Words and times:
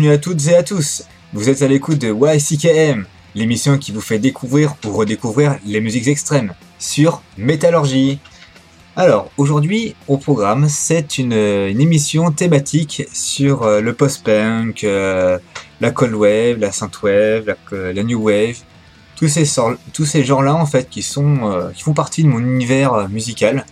bienvenue 0.00 0.14
à 0.14 0.18
toutes 0.18 0.46
et 0.46 0.56
à 0.56 0.62
tous. 0.62 1.02
Vous 1.34 1.50
êtes 1.50 1.60
à 1.60 1.68
l'écoute 1.68 1.98
de 1.98 2.08
YCKM, 2.08 3.04
l'émission 3.34 3.76
qui 3.76 3.92
vous 3.92 4.00
fait 4.00 4.18
découvrir 4.18 4.74
ou 4.86 4.92
redécouvrir 4.92 5.58
les 5.66 5.82
musiques 5.82 6.06
extrêmes 6.06 6.54
sur 6.78 7.22
Métallurgie. 7.36 8.18
Alors, 8.96 9.30
aujourd'hui, 9.36 9.94
au 10.08 10.16
programme, 10.16 10.70
c'est 10.70 11.18
une, 11.18 11.34
émission 11.34 12.30
thématique 12.30 13.02
sur 13.12 13.62
euh, 13.64 13.82
le 13.82 13.92
post-punk, 13.92 14.84
euh, 14.84 15.38
la 15.82 15.90
cold 15.90 16.14
wave, 16.14 16.58
la 16.58 16.72
synthwave, 16.72 17.44
la, 17.46 17.56
euh, 17.74 17.92
la 17.92 18.02
new 18.02 18.22
wave, 18.22 18.56
tous 19.16 19.28
ces, 19.28 19.44
tous 19.92 20.06
ces 20.06 20.24
genres-là, 20.24 20.54
en 20.54 20.66
fait, 20.66 20.88
qui, 20.88 21.02
sont, 21.02 21.70
qui 21.74 21.82
font 21.82 21.92
partie 21.92 22.22
de 22.22 22.28
mon 22.28 22.38
univers 22.38 23.06
musical. 23.10 23.66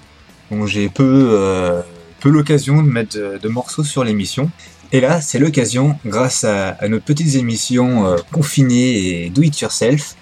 Donc, 0.51 0.67
j'ai 0.67 0.91
peu, 0.91 1.83
peu 2.21 2.29
l'occasion 2.29 2.83
de 2.83 2.91
mettre 2.91 3.17
de 3.17 3.49
morceaux 3.49 3.85
sur 3.85 4.05
l'émission. 4.05 4.51
Et 4.93 5.01
là, 5.01 5.21
c'est 5.21 5.39
l'occasion, 5.39 5.99
grâce 6.07 6.45
à, 6.45 6.77
nos 6.89 7.01
petites 7.01 7.35
émissions 7.35 8.07
euh, 8.07 8.17
confinées 8.33 9.25
et 9.25 9.31
do 9.31 9.43
it 9.43 9.61
yourself, 9.61 10.17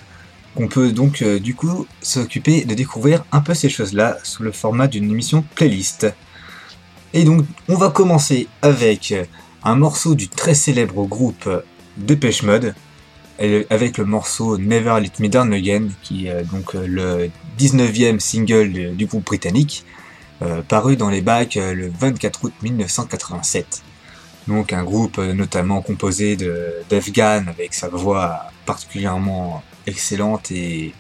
qu'on 0.57 0.67
peut 0.67 0.91
donc 0.91 1.23
euh, 1.23 1.39
du 1.39 1.55
coup 1.55 1.87
s'occuper 2.03 2.65
de 2.65 2.75
découvrir 2.75 3.25
un 3.31 3.41
peu 3.41 3.55
ces 3.55 3.69
choses-là 3.69 4.19
sous 4.25 4.43
le 4.43 4.51
format 4.51 4.89
d'une 4.89 5.09
émission 5.11 5.45
playlist. 5.55 6.09
Et 7.15 7.23
donc, 7.23 7.45
on 7.69 7.77
va 7.77 7.91
commencer 7.91 8.49
avec 8.61 9.15
un 9.63 9.77
morceau 9.77 10.15
du 10.17 10.29
très 10.29 10.55
célèbre 10.55 11.07
groupe 11.07 11.49
Depeche 11.97 12.43
Mode, 12.43 12.75
avec 13.71 13.99
le 13.99 14.05
morceau 14.05 14.59
Never 14.59 14.99
Let 15.01 15.13
Me 15.21 15.29
Down 15.29 15.53
Again, 15.53 15.89
qui 16.03 16.27
est 16.27 16.43
donc 16.51 16.75
euh, 16.75 16.87
le 16.87 17.31
19e 17.59 18.19
single 18.19 18.97
du- 18.97 19.07
groupe 19.07 19.25
britannique, 19.27 19.85
paru 20.69 20.97
dans 20.97 21.09
les 21.09 21.23
bacs 21.23 21.55
le 21.55 21.91
24 21.99 22.45
août 22.45 22.53
1987. 22.63 23.83
Donc 24.49 24.73
un 24.73 24.85
groupe 24.85 25.19
euh, 25.19 25.33
notamment 25.33 25.83
composé 25.83 26.37
de 26.37 26.75
d'Afghan 26.89 27.45
avec 27.49 27.75
sa 27.75 27.89
voix 27.89 28.51
particulièrement 28.65 29.63
excellente 29.87 30.51
et, 30.51 30.93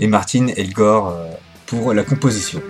et 0.00 0.06
Martin 0.06 0.48
Elgore 0.56 1.08
euh, 1.08 1.30
pour 1.66 1.92
la 1.92 2.04
composition. 2.04 2.62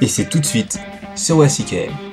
Et 0.00 0.08
c'est 0.08 0.28
tout 0.28 0.38
de 0.38 0.46
suite 0.46 0.78
sur 1.16 1.38
WCKM. 1.38 2.11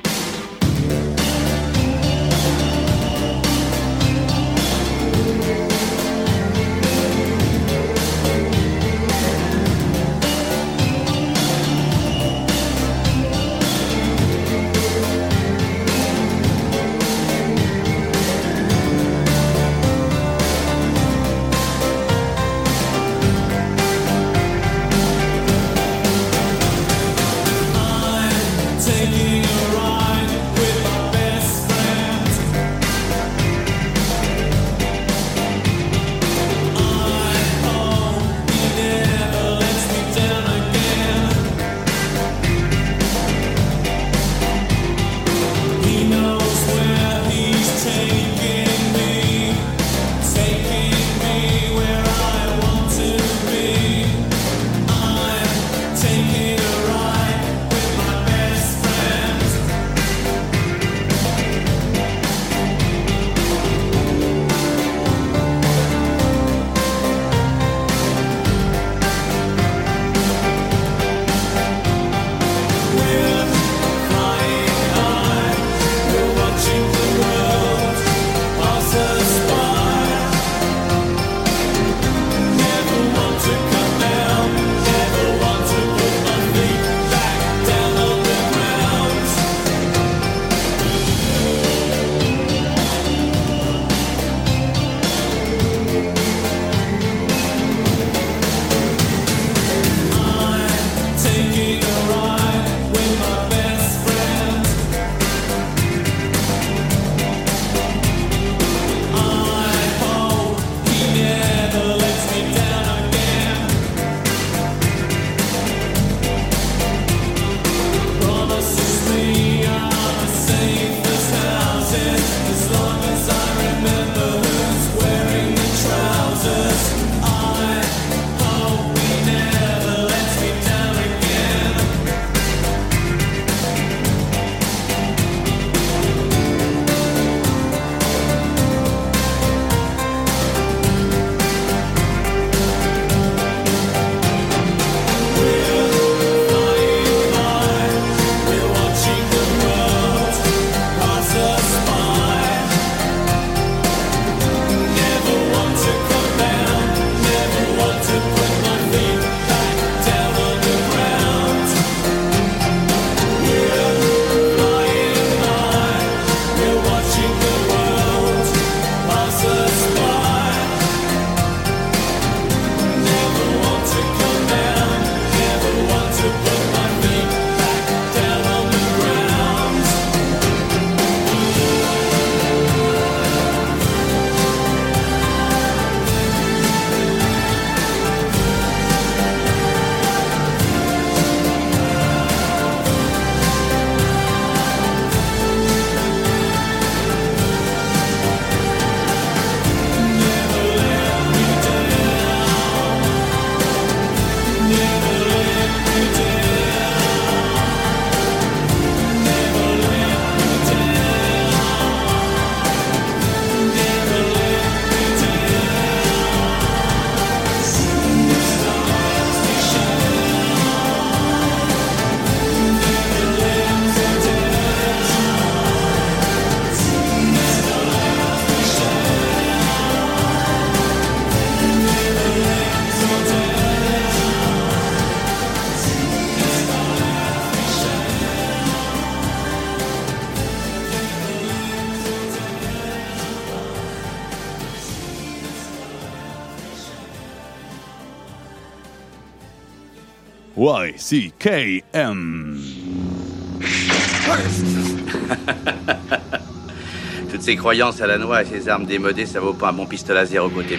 YCKM. 250.62 252.60
Toutes 257.30 257.40
ces 257.40 257.56
croyances 257.56 258.02
à 258.02 258.06
la 258.06 258.18
noix 258.18 258.42
et 258.42 258.44
ces 258.44 258.68
armes 258.68 258.84
démodées, 258.84 259.24
ça 259.24 259.40
vaut 259.40 259.54
pas 259.54 259.70
un 259.70 259.72
bon 259.72 259.86
pistolet 259.86 260.20
à 260.20 260.26
zéro 260.26 260.50
côté 260.50 260.78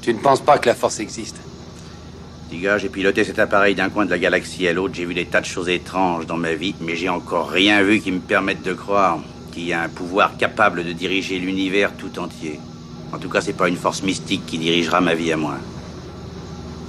Tu 0.00 0.14
ne 0.14 0.18
penses 0.20 0.40
pas 0.40 0.56
que 0.56 0.70
la 0.70 0.74
force 0.74 1.00
existe? 1.00 1.36
Dis 2.48 2.60
gars, 2.60 2.78
j'ai 2.78 2.88
piloté 2.88 3.24
cet 3.24 3.38
appareil 3.38 3.74
d'un 3.74 3.90
coin 3.90 4.06
de 4.06 4.10
la 4.10 4.18
galaxie 4.18 4.66
à 4.66 4.72
l'autre, 4.72 4.94
j'ai 4.94 5.04
vu 5.04 5.12
des 5.12 5.26
tas 5.26 5.42
de 5.42 5.46
choses 5.46 5.68
étranges 5.68 6.24
dans 6.24 6.38
ma 6.38 6.54
vie, 6.54 6.74
mais 6.80 6.96
j'ai 6.96 7.10
encore 7.10 7.50
rien 7.50 7.82
vu 7.82 8.00
qui 8.00 8.10
me 8.10 8.20
permette 8.20 8.62
de 8.62 8.72
croire 8.72 9.18
qu'il 9.52 9.64
y 9.64 9.74
a 9.74 9.82
un 9.82 9.90
pouvoir 9.90 10.38
capable 10.38 10.86
de 10.86 10.92
diriger 10.92 11.38
l'univers 11.38 11.94
tout 11.94 12.18
entier. 12.18 12.58
En 13.12 13.18
tout 13.18 13.28
cas, 13.28 13.42
c'est 13.42 13.52
pas 13.52 13.68
une 13.68 13.76
force 13.76 14.02
mystique 14.02 14.46
qui 14.46 14.56
dirigera 14.56 15.02
ma 15.02 15.14
vie 15.14 15.30
à 15.30 15.36
moi. 15.36 15.58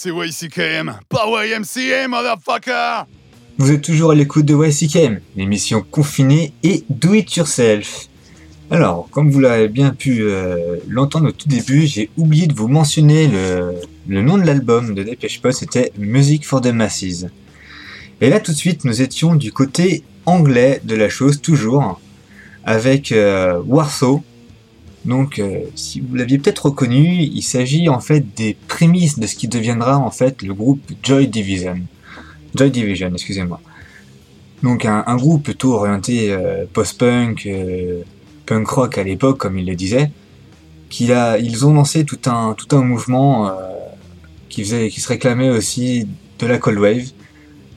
C'est 0.00 0.10
YCKM, 0.10 1.00
pas 1.08 1.26
YMCA, 1.26 2.06
motherfucker! 2.06 3.02
Vous 3.58 3.72
êtes 3.72 3.82
toujours 3.82 4.12
à 4.12 4.14
l'écoute 4.14 4.46
de 4.46 4.54
YCKM, 4.54 5.18
l'émission 5.34 5.84
confinée 5.90 6.52
et 6.62 6.84
do 6.88 7.14
it 7.14 7.34
yourself. 7.34 8.06
Alors, 8.70 9.08
comme 9.10 9.28
vous 9.28 9.40
l'avez 9.40 9.66
bien 9.66 9.90
pu 9.90 10.20
euh, 10.20 10.76
l'entendre 10.86 11.30
au 11.30 11.32
tout 11.32 11.48
début, 11.48 11.84
j'ai 11.88 12.10
oublié 12.16 12.46
de 12.46 12.54
vous 12.54 12.68
mentionner 12.68 13.26
le, 13.26 14.22
nom 14.22 14.38
de 14.38 14.44
l'album 14.44 14.94
de 14.94 15.02
Dépêche 15.02 15.42
Mode, 15.42 15.54
c'était 15.54 15.92
Music 15.98 16.46
for 16.46 16.60
the 16.60 16.68
Masses. 16.68 17.26
Et 18.20 18.30
là, 18.30 18.38
tout 18.38 18.52
de 18.52 18.56
suite, 18.56 18.84
nous 18.84 19.02
étions 19.02 19.34
du 19.34 19.50
côté 19.50 20.04
anglais 20.26 20.80
de 20.84 20.94
la 20.94 21.08
chose, 21.08 21.40
toujours, 21.40 22.00
avec 22.62 23.10
euh, 23.10 23.60
Warsaw. 23.66 24.22
Donc, 25.04 25.38
euh, 25.38 25.60
si 25.74 26.00
vous 26.00 26.14
l'aviez 26.14 26.38
peut-être 26.38 26.66
reconnu, 26.66 27.22
il 27.22 27.42
s'agit 27.42 27.88
en 27.88 28.00
fait 28.00 28.34
des 28.34 28.56
prémices 28.66 29.18
de 29.18 29.26
ce 29.26 29.36
qui 29.36 29.48
deviendra 29.48 29.98
en 29.98 30.10
fait 30.10 30.42
le 30.42 30.54
groupe 30.54 30.80
Joy 31.02 31.28
Division. 31.28 31.78
Joy 32.54 32.70
Division, 32.70 33.10
excusez-moi. 33.12 33.60
Donc 34.62 34.84
un, 34.84 35.16
groupe 35.16 35.44
plutôt 35.44 35.74
orienté 35.74 36.32
euh, 36.32 36.64
post-punk, 36.72 37.46
euh, 37.46 38.02
punk 38.44 38.66
rock 38.68 38.98
à 38.98 39.04
l'époque, 39.04 39.38
comme 39.38 39.56
ils 39.56 39.66
le 39.66 39.76
disaient, 39.76 40.10
qui 40.90 41.12
a, 41.12 41.38
ils 41.38 41.64
ont 41.64 41.74
lancé 41.74 42.04
tout 42.04 42.18
un, 42.26 42.54
tout 42.54 42.76
un 42.76 42.82
mouvement 42.82 43.52
qui, 44.48 44.64
faisait, 44.64 44.88
qui 44.88 45.00
se 45.00 45.08
réclamait 45.08 45.50
aussi 45.50 46.08
de 46.40 46.46
la 46.46 46.58
cold 46.58 46.78
wave. 46.78 47.12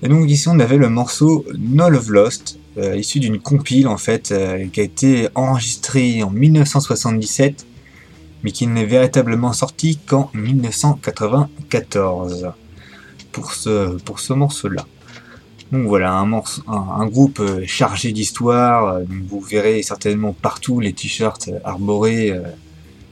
Et 0.03 0.07
donc 0.07 0.29
ici 0.29 0.47
on 0.47 0.59
avait 0.59 0.77
le 0.77 0.89
morceau 0.89 1.43
No 1.59 1.89
Love 1.89 2.11
Lost, 2.11 2.59
euh, 2.77 2.95
issu 2.95 3.19
d'une 3.19 3.39
compile 3.39 3.87
en 3.87 3.97
fait, 3.97 4.31
euh, 4.31 4.67
qui 4.67 4.79
a 4.79 4.83
été 4.83 5.27
enregistrée 5.35 6.23
en 6.23 6.31
1977, 6.31 7.67
mais 8.43 8.51
qui 8.51 8.65
n'est 8.65 8.85
véritablement 8.85 9.53
sorti 9.53 9.97
qu'en 9.97 10.31
1994 10.33 12.51
pour 13.31 13.53
ce, 13.53 14.33
morceau-là. 14.33 14.87
Donc 15.71 15.85
voilà, 15.87 16.15
un, 16.15 17.05
groupe 17.05 17.39
euh, 17.39 17.63
chargé 17.65 18.11
d'histoire, 18.11 19.01
vous 19.07 19.39
verrez 19.39 19.83
certainement 19.83 20.33
partout 20.33 20.79
les 20.79 20.93
t-shirts 20.93 21.51
arborés 21.63 22.33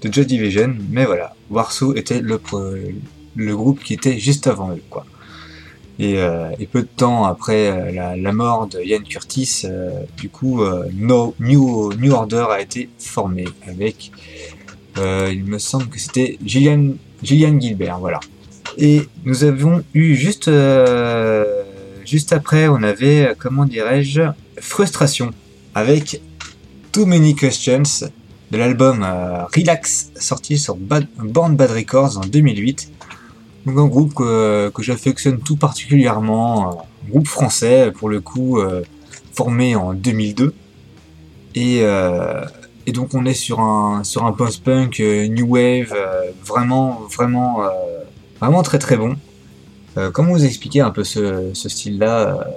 de 0.02 0.12
Joy 0.12 0.26
Division, 0.26 0.76
mais 0.90 1.06
voilà, 1.06 1.36
Warsaw 1.52 1.94
était 1.96 2.20
le, 2.20 2.42
le 3.36 3.56
groupe 3.56 3.84
qui 3.84 3.94
était 3.94 4.18
juste 4.18 4.48
avant 4.48 4.72
eux, 4.72 4.82
quoi. 4.90 5.06
Et, 6.00 6.18
euh, 6.18 6.50
et 6.60 6.66
peu 6.66 6.82
de 6.82 6.88
temps 6.88 7.26
après 7.26 7.68
euh, 7.68 8.16
la, 8.16 8.32
mort 8.32 8.68
de 8.68 8.82
Ian 8.82 9.02
Curtis, 9.02 9.64
euh, 9.66 9.90
du 10.18 10.30
coup, 10.30 10.64
New, 10.94 12.12
Order 12.12 12.46
a 12.50 12.62
été 12.62 12.90
formé 12.98 13.46
avec, 13.68 14.12
il 14.98 15.44
me 15.44 15.60
semble 15.60 15.88
que 15.88 16.00
c'était 16.00 16.38
Gillian, 16.44 16.94
Gillian 17.22 17.60
Gilbert, 17.60 18.00
voilà. 18.00 18.22
Et 18.78 19.10
nous 19.26 19.44
avions 19.44 19.84
eu 19.94 20.16
juste, 20.16 20.50
juste 22.06 22.32
après, 22.32 22.70
on 22.70 22.82
avait, 22.82 23.34
comment 23.38 23.66
dirais-je, 23.66 24.22
Frustration 24.58 25.32
avec 25.76 26.22
Too 26.94 27.06
Many 27.06 27.36
Questions 27.36 28.10
de 28.52 28.58
l'album 28.58 29.06
Relax 29.54 30.12
sorti 30.16 30.58
sur 30.58 30.76
Born 30.78 31.56
Bad 31.56 31.72
Records 31.72 32.18
en 32.18 32.26
2008. 32.26 32.90
Donc 33.66 33.78
un 33.78 33.88
groupe 33.88 34.14
que, 34.14 34.70
que 34.70 34.82
j'affectionne 34.82 35.40
tout 35.40 35.58
particulièrement, 35.58 36.72
un 36.72 37.10
groupe 37.10 37.28
français 37.28 37.92
pour 37.92 38.10
le 38.10 38.22
coup, 38.22 38.60
euh, 38.60 38.84
formé 39.34 39.76
en 39.76 39.94
2002. 39.94 40.54
Et, 41.56 41.80
euh, 41.82 42.44
et 42.86 42.92
donc 42.92 43.14
on 43.14 43.26
est 43.26 43.34
sur 43.34 43.60
un, 43.60 44.04
sur 44.04 44.26
un 44.26 44.34
post-punk 44.34 45.00
euh, 45.00 45.28
new 45.28 45.48
wave 45.48 45.94
euh, 45.96 46.32
vraiment, 46.46 47.02
vraiment, 47.10 47.60
vraiment 48.40 48.64
très 48.64 48.80
très 48.80 48.98
bon. 48.98 49.16
Comment 50.14 50.32
vous 50.32 50.46
expliquer 50.46 50.80
un 50.80 50.92
peu 50.92 51.04
ce, 51.04 51.52
ce 51.54 51.68
style-là 51.68 52.48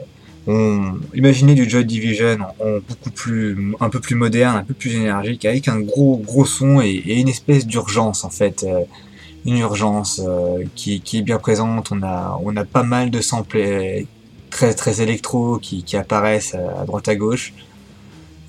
on 0.46 0.94
imaginez 1.14 1.54
du 1.54 1.68
Joy 1.68 1.84
Division 1.84 2.38
en, 2.60 2.78
beaucoup 2.88 3.10
plus 3.10 3.74
un 3.80 3.88
peu 3.90 3.98
plus 3.98 4.14
moderne, 4.14 4.56
un 4.58 4.64
peu 4.64 4.74
plus 4.74 4.94
énergique, 4.94 5.44
avec 5.44 5.66
un 5.66 5.80
gros 5.80 6.18
gros 6.18 6.44
son 6.44 6.80
et, 6.80 7.20
une 7.20 7.28
espèce 7.28 7.66
d'urgence 7.66 8.24
en 8.24 8.30
fait, 8.30 8.64
une 9.44 9.58
urgence 9.58 10.20
euh, 10.24 10.64
qui, 10.74 11.02
est 11.12 11.22
bien 11.22 11.38
présente. 11.38 11.90
On 11.92 12.02
a 12.02 12.38
on 12.44 12.56
a 12.56 12.64
pas 12.64 12.82
mal 12.82 13.10
de 13.10 13.20
samples 13.20 14.04
très 14.50 14.74
très 14.74 15.00
électro 15.00 15.58
qui, 15.58 15.82
qui 15.82 15.96
apparaissent 15.96 16.54
à, 16.54 16.84
droite 16.84 17.08
à 17.08 17.16
gauche. 17.16 17.52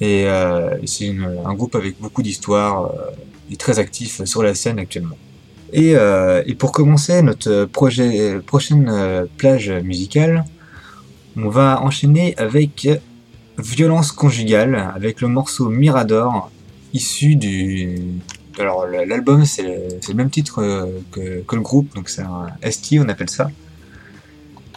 Et 0.01 0.25
euh, 0.27 0.77
c'est 0.85 1.15
un 1.45 1.53
groupe 1.53 1.75
avec 1.75 1.99
beaucoup 1.99 2.21
d'histoire 2.21 2.85
euh, 2.85 3.51
et 3.51 3.55
très 3.55 3.79
actif 3.79 4.23
sur 4.25 4.43
la 4.43 4.53
scène 4.53 4.79
actuellement. 4.79 5.17
Et, 5.71 5.95
et 6.45 6.53
pour 6.53 6.71
commencer 6.71 7.23
notre 7.23 7.65
projet, 7.65 8.39
prochaine 8.45 9.27
plage 9.37 9.71
musicale, 9.71 10.45
on 11.35 11.49
va 11.49 11.81
enchaîner 11.81 12.35
avec 12.37 12.87
Violence 13.57 14.11
conjugale, 14.11 14.91
avec 14.95 15.19
le 15.21 15.29
morceau 15.29 15.69
Mirador, 15.69 16.51
issu 16.93 17.35
du... 17.35 17.97
Alors 18.59 18.85
l'album 18.85 19.45
c'est 19.45 19.63
le, 19.63 20.13
même 20.13 20.29
titre 20.29 20.61
euh, 20.61 20.85
que, 21.11 21.55
le 21.55 21.61
groupe, 21.61 21.93
donc 21.95 22.09
c'est 22.09 22.21
un 22.21 22.47
ST 22.69 22.95
on 22.99 23.09
appelle 23.09 23.29
ça. 23.29 23.49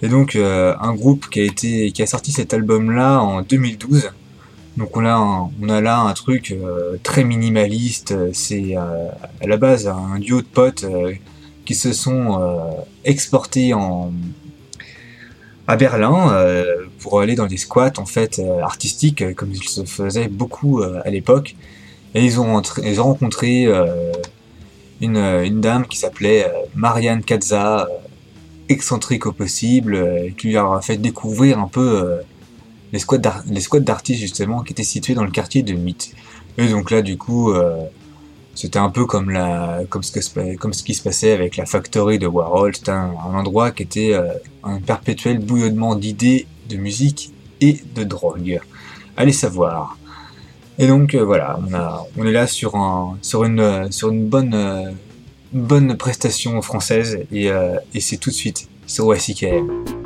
Et 0.02 0.08
donc 0.08 0.34
euh, 0.34 0.74
un 0.80 0.94
groupe 0.94 1.28
qui 1.28 1.40
a 1.40 1.44
été 1.44 1.90
qui 1.92 2.02
a 2.02 2.06
sorti 2.06 2.32
cet 2.32 2.54
album-là 2.54 3.20
en 3.20 3.42
2012. 3.42 4.10
Donc 4.78 4.96
on 4.96 5.04
a 5.04 5.18
on 5.18 5.68
a 5.68 5.80
là 5.80 6.00
un 6.00 6.12
truc 6.14 6.52
euh, 6.52 6.96
très 7.02 7.24
minimaliste. 7.24 8.14
C'est 8.32 8.76
à 8.76 9.46
la 9.46 9.56
base 9.58 9.88
un 9.88 10.18
duo 10.18 10.40
de 10.40 10.46
potes 10.46 10.86
qui 11.66 11.74
se 11.74 11.92
sont 11.92 12.76
exportés 13.04 13.74
en 13.74 14.10
à 15.68 15.76
Berlin 15.76 16.32
pour 17.00 17.20
aller 17.20 17.34
dans 17.34 17.46
des 17.46 17.56
squats 17.58 17.98
en 17.98 18.06
fait 18.06 18.40
artistiques 18.62 19.34
comme 19.34 19.52
il 19.52 19.62
se 19.68 19.84
faisait 19.84 20.28
beaucoup 20.28 20.82
à 20.82 21.10
l'époque. 21.10 21.56
Et 22.16 22.24
ils 22.24 22.40
ont, 22.40 22.62
rencontré 22.96 23.66
euh, 23.66 24.11
une, 25.02 25.18
une 25.18 25.61
dame 25.61 25.87
qui 25.87 25.98
s'appelait 25.98 26.46
euh, 26.46 26.50
Marianne 26.74 27.20
euh, 27.31 27.85
excentrique 28.70 29.26
au 29.26 29.33
possible, 29.33 29.94
euh, 29.94 30.31
qui 30.37 30.52
leur 30.52 30.72
a 30.72 30.81
fait 30.81 30.96
découvrir 30.96 31.59
un 31.59 31.68
peu 31.68 32.02
euh, 32.02 32.22
les 32.92 32.98
squats 33.61 33.81
d'artistes 33.81 34.20
justement 34.20 34.62
qui 34.62 34.72
étaient 34.72 34.83
situés 34.83 35.12
dans 35.12 35.24
le 35.24 35.31
quartier 35.31 35.62
de 35.62 35.74
Mythe. 35.74 36.14
Et 36.57 36.68
donc 36.68 36.90
là 36.90 37.02
du 37.02 37.18
coup 37.18 37.52
euh, 37.52 37.85
c'était 38.55 38.79
un 38.79 38.88
peu 38.88 39.05
comme 39.05 39.31
ce 40.02 40.83
qui 40.83 40.94
se 40.94 41.02
passait 41.02 41.33
avec 41.33 41.59
la 41.59 41.66
factory 41.66 42.18
de 42.18 42.26
Warhol, 42.26 42.74
c'était 42.74 42.92
un, 42.92 43.12
endroit 43.12 43.72
qui 43.72 43.83
était 43.83 44.14
euh, 44.14 44.33
un 44.64 44.81
perpétuel 44.81 45.38
bouillonnement 45.38 45.94
d'idées, 45.94 46.46
de 46.70 46.79
musique 46.79 47.35
et 47.61 47.83
de 47.94 48.05
drogue. 48.05 48.59
Allez 49.18 49.33
savoir. 49.33 49.98
Et 50.78 50.86
donc 50.86 51.14
euh, 51.14 51.24
voilà, 51.24 51.58
on 52.16 52.26
est 52.26 52.32
là 52.32 52.46
sur 52.46 52.76
un 52.76 53.16
sur 53.22 53.44
une 53.44 54.26
bonne 54.28 54.94
bonne 55.52 55.96
prestation 55.96 56.60
française 56.62 57.18
et, 57.32 57.50
euh, 57.50 57.76
c'est 57.98 58.18
tout 58.18 58.30
de 58.30 58.34
suite 58.34 58.68
sur 58.86 59.14
YCKM. 59.14 60.06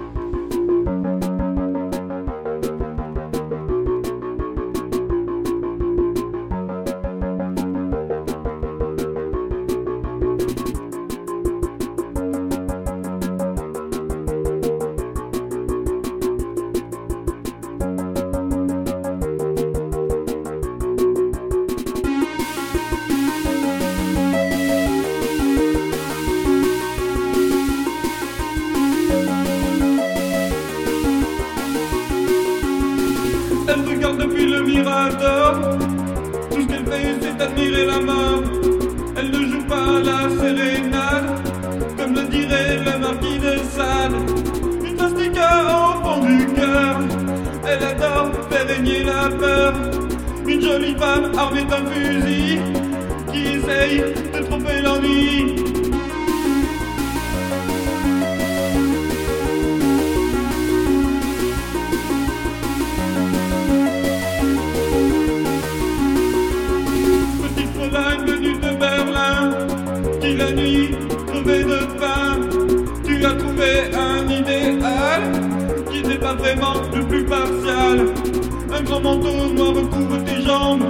Grand 79.02 79.16
manteau 79.16 79.52
noir 79.54 79.74
recouvre 79.74 80.24
tes 80.24 80.42
jambes. 80.42 80.84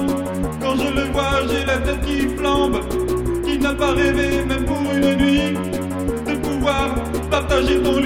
Quand 0.61 0.75
je 0.77 0.94
le 0.94 1.12
vois, 1.12 1.46
j'ai 1.49 1.64
la 1.64 1.79
tête 1.79 2.01
qui 2.05 2.29
flambe. 2.37 2.81
Qui 3.44 3.59
n'a 3.59 3.75
pas 3.75 3.92
rêvé, 3.92 4.44
même 4.44 4.64
pour 4.64 4.79
une 4.92 5.14
nuit, 5.16 5.55
de 6.27 6.37
pouvoir 6.37 6.94
partager 7.31 7.81
ton 7.81 7.99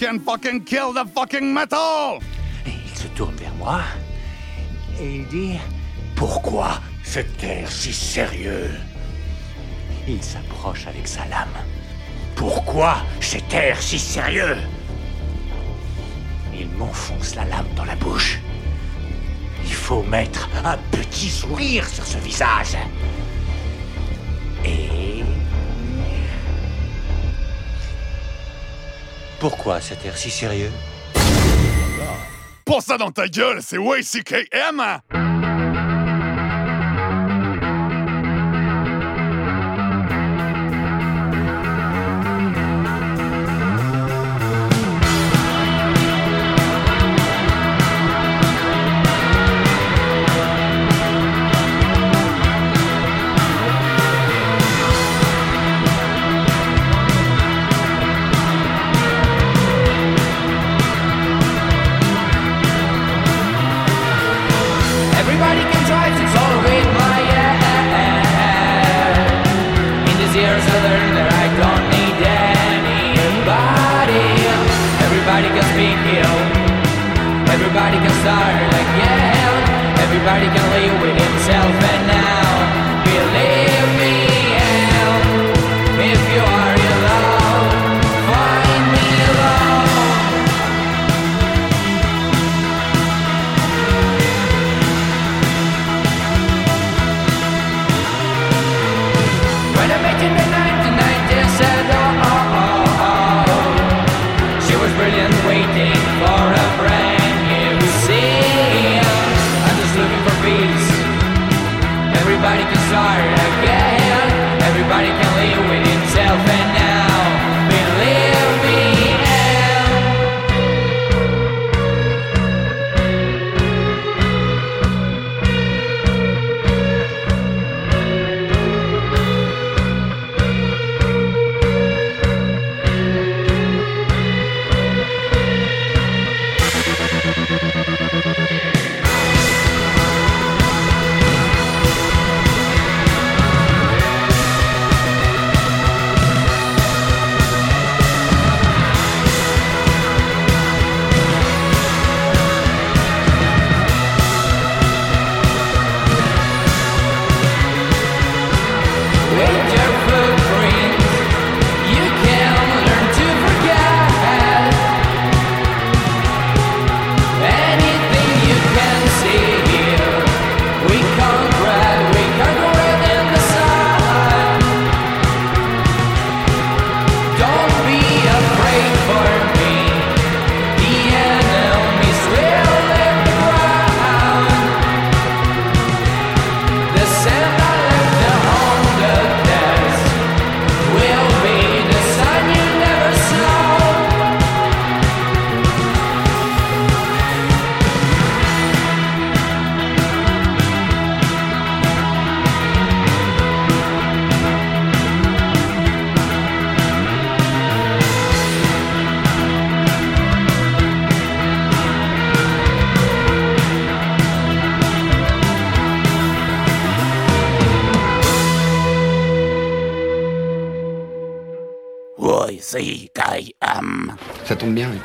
can 0.00 0.18
fucking 0.18 0.64
kill 0.64 0.94
the 0.94 1.04
fucking 1.14 1.52
metal! 1.52 2.20
Et 2.64 2.70
il 2.70 2.96
se 2.96 3.06
tourne 3.08 3.34
vers 3.36 3.54
moi 3.56 3.80
et 4.98 5.16
il 5.16 5.26
dit 5.28 5.58
Pourquoi 6.16 6.80
cet 7.02 7.44
air 7.44 7.70
si 7.70 7.92
sérieux 7.92 8.70
Il 10.08 10.22
s'approche 10.22 10.86
avec 10.86 11.06
sa 11.06 11.26
lame. 11.26 11.54
Pourquoi 12.34 12.96
cet 13.20 13.52
air 13.52 13.82
si 13.82 13.98
sérieux 13.98 14.56
Il 16.54 16.70
m'enfonce 16.78 17.34
la 17.34 17.44
lame 17.44 17.68
dans 17.76 17.84
la 17.84 17.96
bouche. 17.96 18.38
Il 19.62 19.74
faut 19.74 20.02
mettre 20.04 20.48
un 20.64 20.78
petit 20.90 21.28
sourire 21.28 21.86
sur 21.86 22.06
ce 22.06 22.16
visage. 22.16 22.78
Pourquoi 29.40 29.80
cet 29.80 30.04
air 30.04 30.18
si 30.18 30.30
sérieux? 30.30 30.70
Pour 32.66 32.82
ça 32.82 32.98
dans 32.98 33.10
ta 33.10 33.26
gueule, 33.26 33.60
c'est 33.62 33.78
YCKM! 33.78 35.00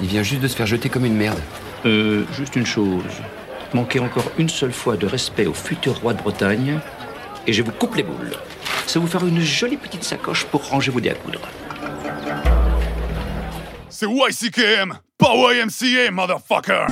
Il 0.05 0.11
vient 0.11 0.21
juste 0.21 0.41
de 0.41 0.47
se 0.47 0.55
faire 0.55 0.67
jeter 0.67 0.87
comme 0.87 1.03
une 1.03 1.15
merde. 1.15 1.39
Euh, 1.83 2.25
juste 2.31 2.55
une 2.55 2.65
chose. 2.67 3.01
Manquez 3.73 3.99
encore 3.99 4.31
une 4.37 4.49
seule 4.49 4.71
fois 4.71 4.97
de 4.97 5.07
respect 5.07 5.47
au 5.47 5.53
futur 5.53 5.99
roi 5.99 6.13
de 6.13 6.21
Bretagne, 6.21 6.79
et 7.47 7.53
je 7.53 7.63
vous 7.63 7.71
coupe 7.71 7.95
les 7.95 8.03
boules. 8.03 8.37
Ça 8.85 8.99
vous 8.99 9.07
fera 9.07 9.25
une 9.25 9.41
jolie 9.41 9.77
petite 9.77 10.03
sacoche 10.03 10.45
pour 10.45 10.69
ranger 10.69 10.91
vos 10.91 10.99
dés 10.99 11.09
à 11.09 11.15
coudre. 11.15 11.41
C'est 13.89 14.05
YCKM, 14.05 14.93
pas 15.17 15.33
YMCA, 15.33 16.11
motherfucker! 16.11 16.85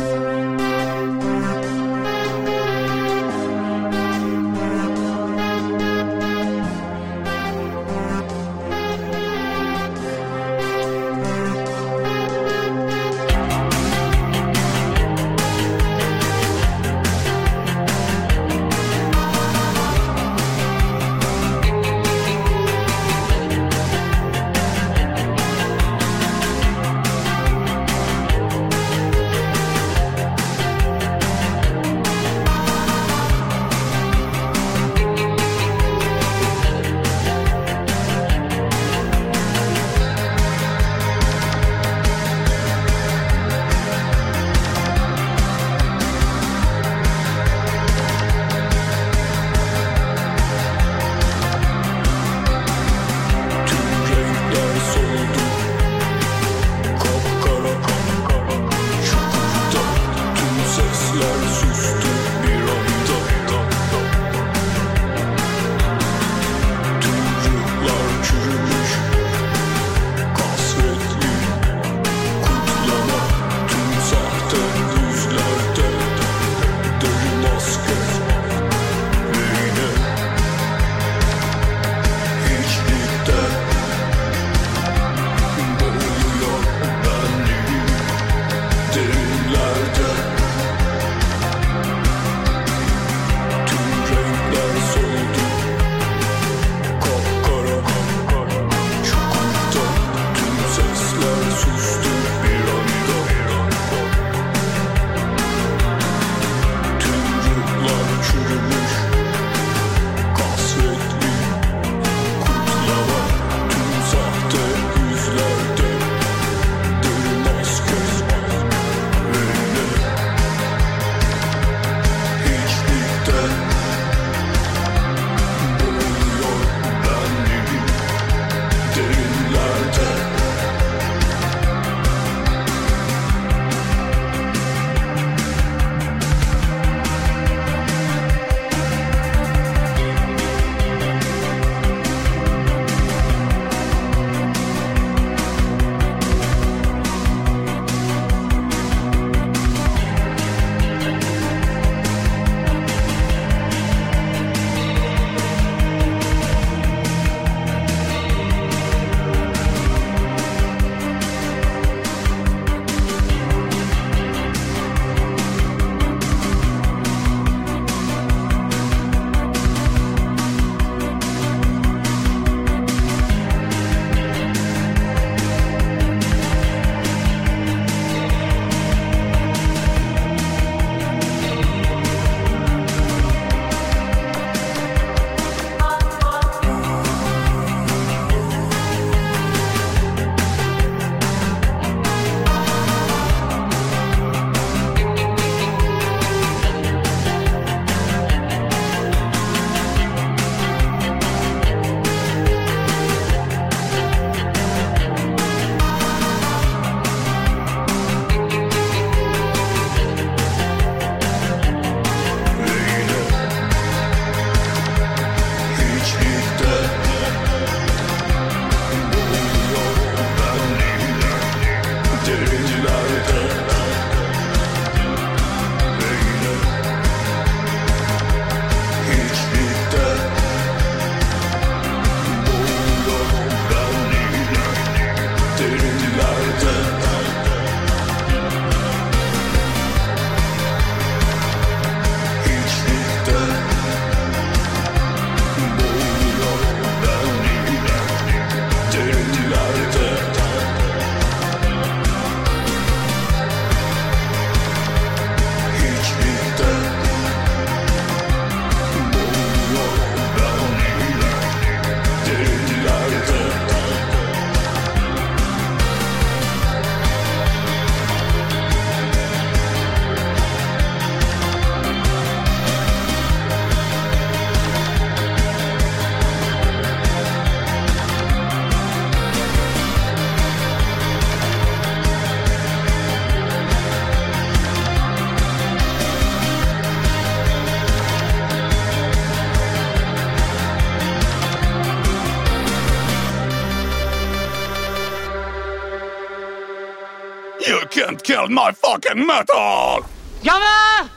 My 298.50 298.72
fucking 298.74 299.26
metal! 299.26 300.04
Gamin 300.44 301.10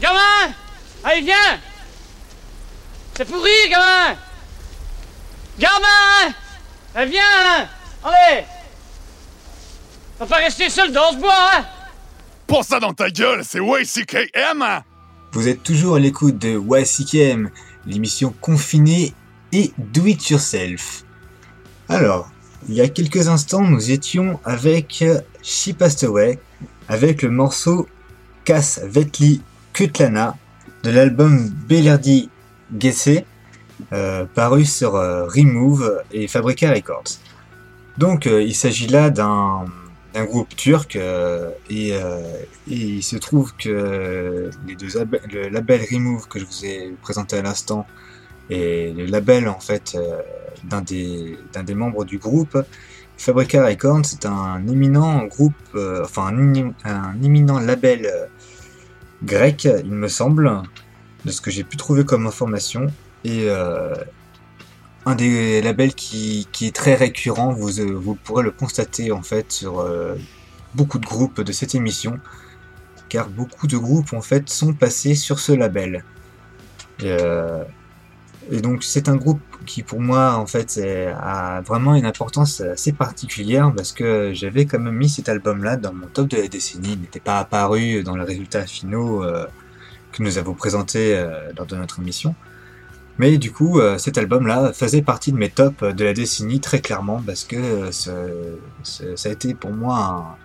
Gamin 0.00 0.54
Allez, 1.04 1.22
viens 1.22 1.58
C'est 3.16 3.24
pourri, 3.26 3.50
gamin 3.70 4.16
Gamin 5.58 6.34
Allez, 6.94 7.10
viens 7.10 7.68
Allez 8.04 8.44
Va 10.18 10.26
pas 10.26 10.36
rester 10.36 10.68
seul 10.70 10.92
dans 10.92 11.12
ce 11.12 11.16
bois, 11.16 11.50
hein 11.56 11.64
Pas 12.46 12.62
ça 12.62 12.80
dans 12.80 12.92
ta 12.92 13.10
gueule, 13.10 13.44
c'est 13.44 13.58
YCKM! 13.60 14.62
hein? 14.62 14.82
Vous 15.32 15.48
êtes 15.48 15.62
toujours 15.62 15.96
à 15.96 15.98
l'écoute 15.98 16.38
de 16.38 16.58
YCKM, 16.58 17.50
l'émission 17.86 18.32
confinée 18.40 19.12
et 19.52 19.72
do 19.78 20.06
it 20.06 20.28
yourself. 20.30 21.02
Alors, 21.88 22.28
il 22.68 22.74
y 22.74 22.80
a 22.80 22.88
quelques 22.88 23.28
instants, 23.28 23.62
nous 23.62 23.90
étions 23.90 24.40
avec 24.44 25.04
She 25.42 25.72
Passed 25.72 26.04
Away, 26.04 26.38
avec 26.88 27.22
le 27.22 27.30
morceau 27.30 27.88
Cass 28.44 28.80
Vetli 28.84 29.42
Kutlana 29.72 30.36
de 30.82 30.90
l'album 30.90 31.48
Belerdi 31.68 32.30
Gesse, 32.78 33.22
euh, 33.92 34.24
paru 34.34 34.64
sur 34.64 34.96
euh, 34.96 35.26
Remove 35.26 36.02
et 36.12 36.28
Fabrica 36.28 36.70
Records. 36.70 37.18
Donc, 37.98 38.26
euh, 38.26 38.42
il 38.42 38.54
s'agit 38.54 38.86
là 38.88 39.10
d'un 39.10 39.66
groupe 40.24 40.54
turc 40.56 40.96
euh, 40.96 41.50
et, 41.70 41.92
euh, 41.92 42.20
il 42.66 43.02
se 43.02 43.16
trouve 43.16 43.54
que 43.56 44.50
le 44.66 45.48
label 45.48 45.80
Remove 45.92 46.26
que 46.28 46.38
je 46.38 46.44
vous 46.44 46.64
ai 46.64 46.94
présenté 47.02 47.36
à 47.36 47.42
l'instant 47.42 47.86
et 48.50 48.92
le 48.92 49.06
label 49.06 49.48
en 49.48 49.60
fait 49.60 49.94
euh, 49.94 50.20
d'un 50.64 50.82
des 50.82 51.74
membres 51.74 52.04
du 52.04 52.18
groupe 52.18 52.58
Fabrica 53.16 53.64
Records 53.64 54.04
c'est 54.04 54.26
un 54.26 54.66
éminent 54.66 55.24
groupe 55.24 55.54
euh, 55.74 56.02
enfin 56.04 56.26
un, 56.26 56.36
émi- 56.36 56.74
un 56.84 57.20
éminent 57.22 57.58
label 57.58 58.06
euh, 58.06 58.26
grec 59.22 59.68
il 59.84 59.90
me 59.90 60.08
semble 60.08 60.62
de 61.24 61.30
ce 61.30 61.40
que 61.40 61.50
j'ai 61.50 61.64
pu 61.64 61.76
trouver 61.76 62.04
comme 62.04 62.26
information 62.26 62.86
et 63.24 63.48
un 65.06 65.14
des 65.14 65.62
labels 65.62 65.94
qui, 65.94 66.46
est 66.60 66.76
très 66.76 66.94
récurrent, 66.94 67.52
vous, 67.52 67.70
vous 67.98 68.14
pourrez 68.14 68.42
le 68.42 68.50
constater 68.50 69.12
en 69.12 69.22
fait 69.22 69.50
sur 69.50 69.82
beaucoup 70.74 70.98
de 70.98 71.06
groupes 71.06 71.40
de 71.40 71.52
cette 71.52 71.74
émission, 71.74 72.18
car 73.08 73.28
beaucoup 73.28 73.66
de 73.66 73.78
groupes 73.78 74.12
en 74.12 74.20
fait 74.20 74.50
sont 74.50 74.74
passés 74.74 75.14
sur 75.14 75.38
ce 75.38 75.52
label. 75.52 76.04
Et 78.50 78.60
donc 78.60 78.84
c'est 78.84 79.08
un 79.08 79.16
groupe 79.16 79.40
qui 79.66 79.82
pour 79.82 80.00
moi 80.00 80.34
en 80.34 80.46
fait 80.46 80.80
a 81.18 81.60
vraiment 81.62 81.94
une 81.94 82.04
importance 82.04 82.60
assez 82.60 82.92
particulière 82.92 83.72
parce 83.74 83.92
que 83.92 84.32
j'avais 84.34 84.66
quand 84.66 84.78
même 84.78 84.94
mis 84.94 85.08
cet 85.08 85.28
album-là 85.28 85.76
dans 85.76 85.92
mon 85.92 86.06
top 86.06 86.28
de 86.28 86.36
la 86.36 86.48
décennie, 86.48 86.92
il 86.92 87.00
n'était 87.00 87.20
pas 87.20 87.38
apparu 87.38 88.02
dans 88.02 88.16
les 88.16 88.24
résultats 88.24 88.66
finaux 88.66 89.24
euh, 89.24 89.46
que 90.12 90.22
nous 90.22 90.38
avons 90.38 90.54
présentés 90.54 91.16
euh, 91.16 91.52
lors 91.56 91.66
de 91.66 91.76
notre 91.76 92.00
émission. 92.00 92.34
Mais 93.18 93.38
du 93.38 93.52
coup, 93.52 93.78
euh, 93.78 93.96
cet 93.98 94.18
album-là 94.18 94.72
faisait 94.72 95.02
partie 95.02 95.30
de 95.32 95.36
mes 95.36 95.48
tops 95.48 95.82
de 95.82 96.04
la 96.04 96.12
décennie 96.12 96.60
très 96.60 96.80
clairement 96.80 97.22
parce 97.24 97.44
que 97.44 97.90
ça 97.92 98.12
a 98.12 99.28
été 99.32 99.54
pour 99.54 99.70
moi 99.70 100.36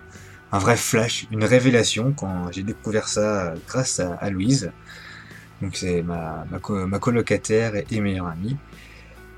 un, 0.52 0.58
vrai 0.58 0.76
flash, 0.76 1.26
une 1.32 1.44
révélation 1.44 2.12
quand 2.16 2.52
j'ai 2.52 2.62
découvert 2.62 3.08
ça 3.08 3.54
grâce 3.66 4.00
à 4.00 4.30
Louise. 4.30 4.70
Donc 5.60 5.76
c'est 5.76 6.02
ma, 6.02 6.46
ma, 6.50 6.58
co- 6.58 6.86
ma 6.86 6.98
colocataire 6.98 7.72
et, 7.76 8.00
meilleure 8.00 8.28
amie, 8.28 8.56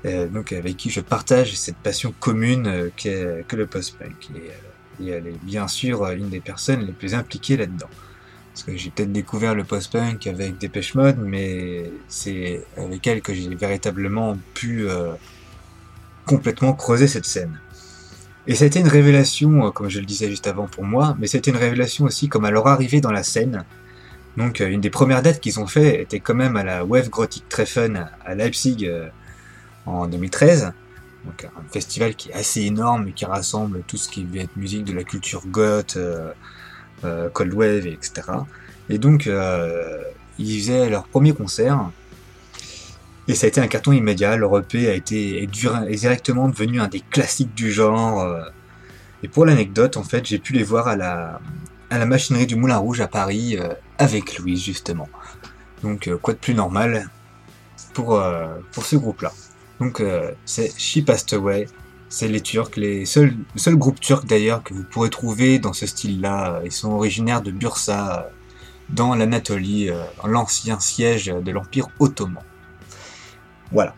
euh, 0.05 0.27
donc 0.27 0.53
avec 0.53 0.77
qui 0.77 0.89
je 0.89 1.01
partage 1.01 1.55
cette 1.55 1.77
passion 1.77 2.13
commune 2.19 2.67
euh, 2.67 2.89
que 3.47 3.55
le 3.55 3.65
post-punk. 3.65 4.29
Et, 4.35 4.37
euh, 4.37 5.05
et 5.05 5.09
elle 5.09 5.27
est 5.27 5.43
bien 5.43 5.67
sûr 5.67 6.03
euh, 6.03 6.15
une 6.15 6.29
des 6.29 6.39
personnes 6.39 6.85
les 6.85 6.93
plus 6.93 7.13
impliquées 7.13 7.57
là-dedans. 7.57 7.89
Parce 8.53 8.63
que 8.63 8.77
j'ai 8.77 8.91
peut-être 8.91 9.11
découvert 9.11 9.55
le 9.55 9.63
post-punk 9.63 10.27
avec 10.27 10.59
Dépêche 10.59 10.93
Mode, 10.93 11.17
mais 11.17 11.89
c'est 12.07 12.63
avec 12.77 13.05
elle 13.07 13.21
que 13.21 13.33
j'ai 13.33 13.53
véritablement 13.55 14.37
pu 14.53 14.85
complètement 16.27 16.73
creuser 16.73 17.07
cette 17.07 17.25
scène. 17.25 17.59
Et 18.45 18.53
ça 18.53 18.65
a 18.65 18.67
été 18.67 18.79
une 18.79 18.87
révélation, 18.87 19.71
comme 19.71 19.89
je 19.89 19.99
le 19.99 20.05
disais 20.05 20.29
juste 20.29 20.45
avant 20.45 20.67
pour 20.67 20.83
moi, 20.83 21.15
mais 21.19 21.25
c'était 21.25 21.49
une 21.49 21.57
révélation 21.57 22.05
aussi 22.05 22.27
comme 22.29 22.45
à 22.45 22.51
leur 22.51 22.67
arrivée 22.67 23.01
dans 23.01 23.11
la 23.11 23.23
scène. 23.23 23.65
Donc 24.37 24.61
euh, 24.61 24.67
une 24.69 24.81
des 24.81 24.89
premières 24.89 25.21
dates 25.21 25.39
qu'ils 25.39 25.59
ont 25.59 25.67
fait 25.67 26.01
était 26.01 26.19
quand 26.19 26.33
même 26.33 26.55
à 26.55 26.63
la 26.63 26.83
Wave 26.83 27.09
Gothic 27.09 27.47
Treffen 27.49 28.09
à 28.25 28.35
Leipzig 28.35 28.85
euh, 28.87 29.07
en 29.85 30.07
2013. 30.07 30.73
Donc 31.25 31.45
un 31.45 31.71
festival 31.71 32.15
qui 32.15 32.29
est 32.29 32.33
assez 32.33 32.61
énorme 32.61 33.07
et 33.09 33.11
qui 33.13 33.25
rassemble 33.25 33.83
tout 33.87 33.97
ce 33.97 34.09
qui 34.09 34.25
va 34.25 34.41
être 34.41 34.55
musique 34.57 34.83
de 34.85 34.93
la 34.93 35.03
culture 35.03 35.43
goth, 35.47 35.95
euh, 35.97 36.33
Cold 37.33 37.53
Wave, 37.53 37.87
etc. 37.87 38.21
Et 38.89 38.97
donc, 38.97 39.29
ils 40.39 40.59
faisaient 40.59 40.89
leur 40.89 41.05
premier 41.05 41.33
concert. 41.33 41.89
Et 43.29 43.35
ça 43.35 43.45
a 43.45 43.47
été 43.47 43.61
un 43.61 43.67
carton 43.67 43.93
immédiat. 43.93 44.35
Leur 44.35 44.57
EP 44.57 44.89
a 44.89 44.93
été 44.93 45.43
est 45.43 45.47
directement 45.47 46.49
devenu 46.49 46.81
un 46.81 46.87
des 46.87 46.99
classiques 46.99 47.55
du 47.55 47.71
genre. 47.71 48.25
Et 49.21 49.29
pour 49.29 49.45
l'anecdote, 49.45 49.95
en 49.95 50.03
fait, 50.03 50.25
j'ai 50.25 50.39
pu 50.39 50.53
les 50.53 50.63
voir 50.63 50.87
à 50.87 50.97
la, 50.97 51.39
à 51.93 51.99
la 51.99 52.07
machinerie 52.07 52.47
du 52.47 52.55
Moulin 52.55 52.77
Rouge 52.77 53.01
à 53.01 53.07
Paris 53.07 53.55
euh, 53.55 53.67
avec 53.99 54.39
Louise, 54.39 54.63
justement. 54.63 55.07
Donc, 55.83 56.07
euh, 56.07 56.17
quoi 56.17 56.33
de 56.33 56.39
plus 56.39 56.55
normal 56.55 57.07
pour, 57.93 58.15
euh, 58.15 58.47
pour 58.71 58.83
ce 58.83 58.95
groupe-là? 58.95 59.31
Donc, 59.79 60.01
c'est 60.45 60.71
She 60.79 61.05
Passed 61.05 61.33
Away. 61.33 61.67
C'est 62.09 62.27
les 62.27 62.41
Turcs, 62.41 62.71
les 62.77 63.05
seuls, 63.05 63.35
le 63.53 63.59
seul 63.59 63.75
groupe 63.75 63.99
turc 63.99 64.25
d'ailleurs 64.25 64.63
que 64.63 64.73
vous 64.73 64.83
pourrez 64.83 65.09
trouver 65.09 65.59
dans 65.59 65.73
ce 65.73 65.85
style-là. 65.85 66.61
Ils 66.63 66.71
sont 66.71 66.91
originaires 66.91 67.41
de 67.41 67.51
Bursa, 67.51 68.29
dans 68.89 69.13
l'Anatolie, 69.13 69.89
l'ancien 70.23 70.79
siège 70.79 71.25
de 71.25 71.51
l'Empire 71.51 71.87
ottoman. 71.99 72.43
Voilà. 73.71 73.93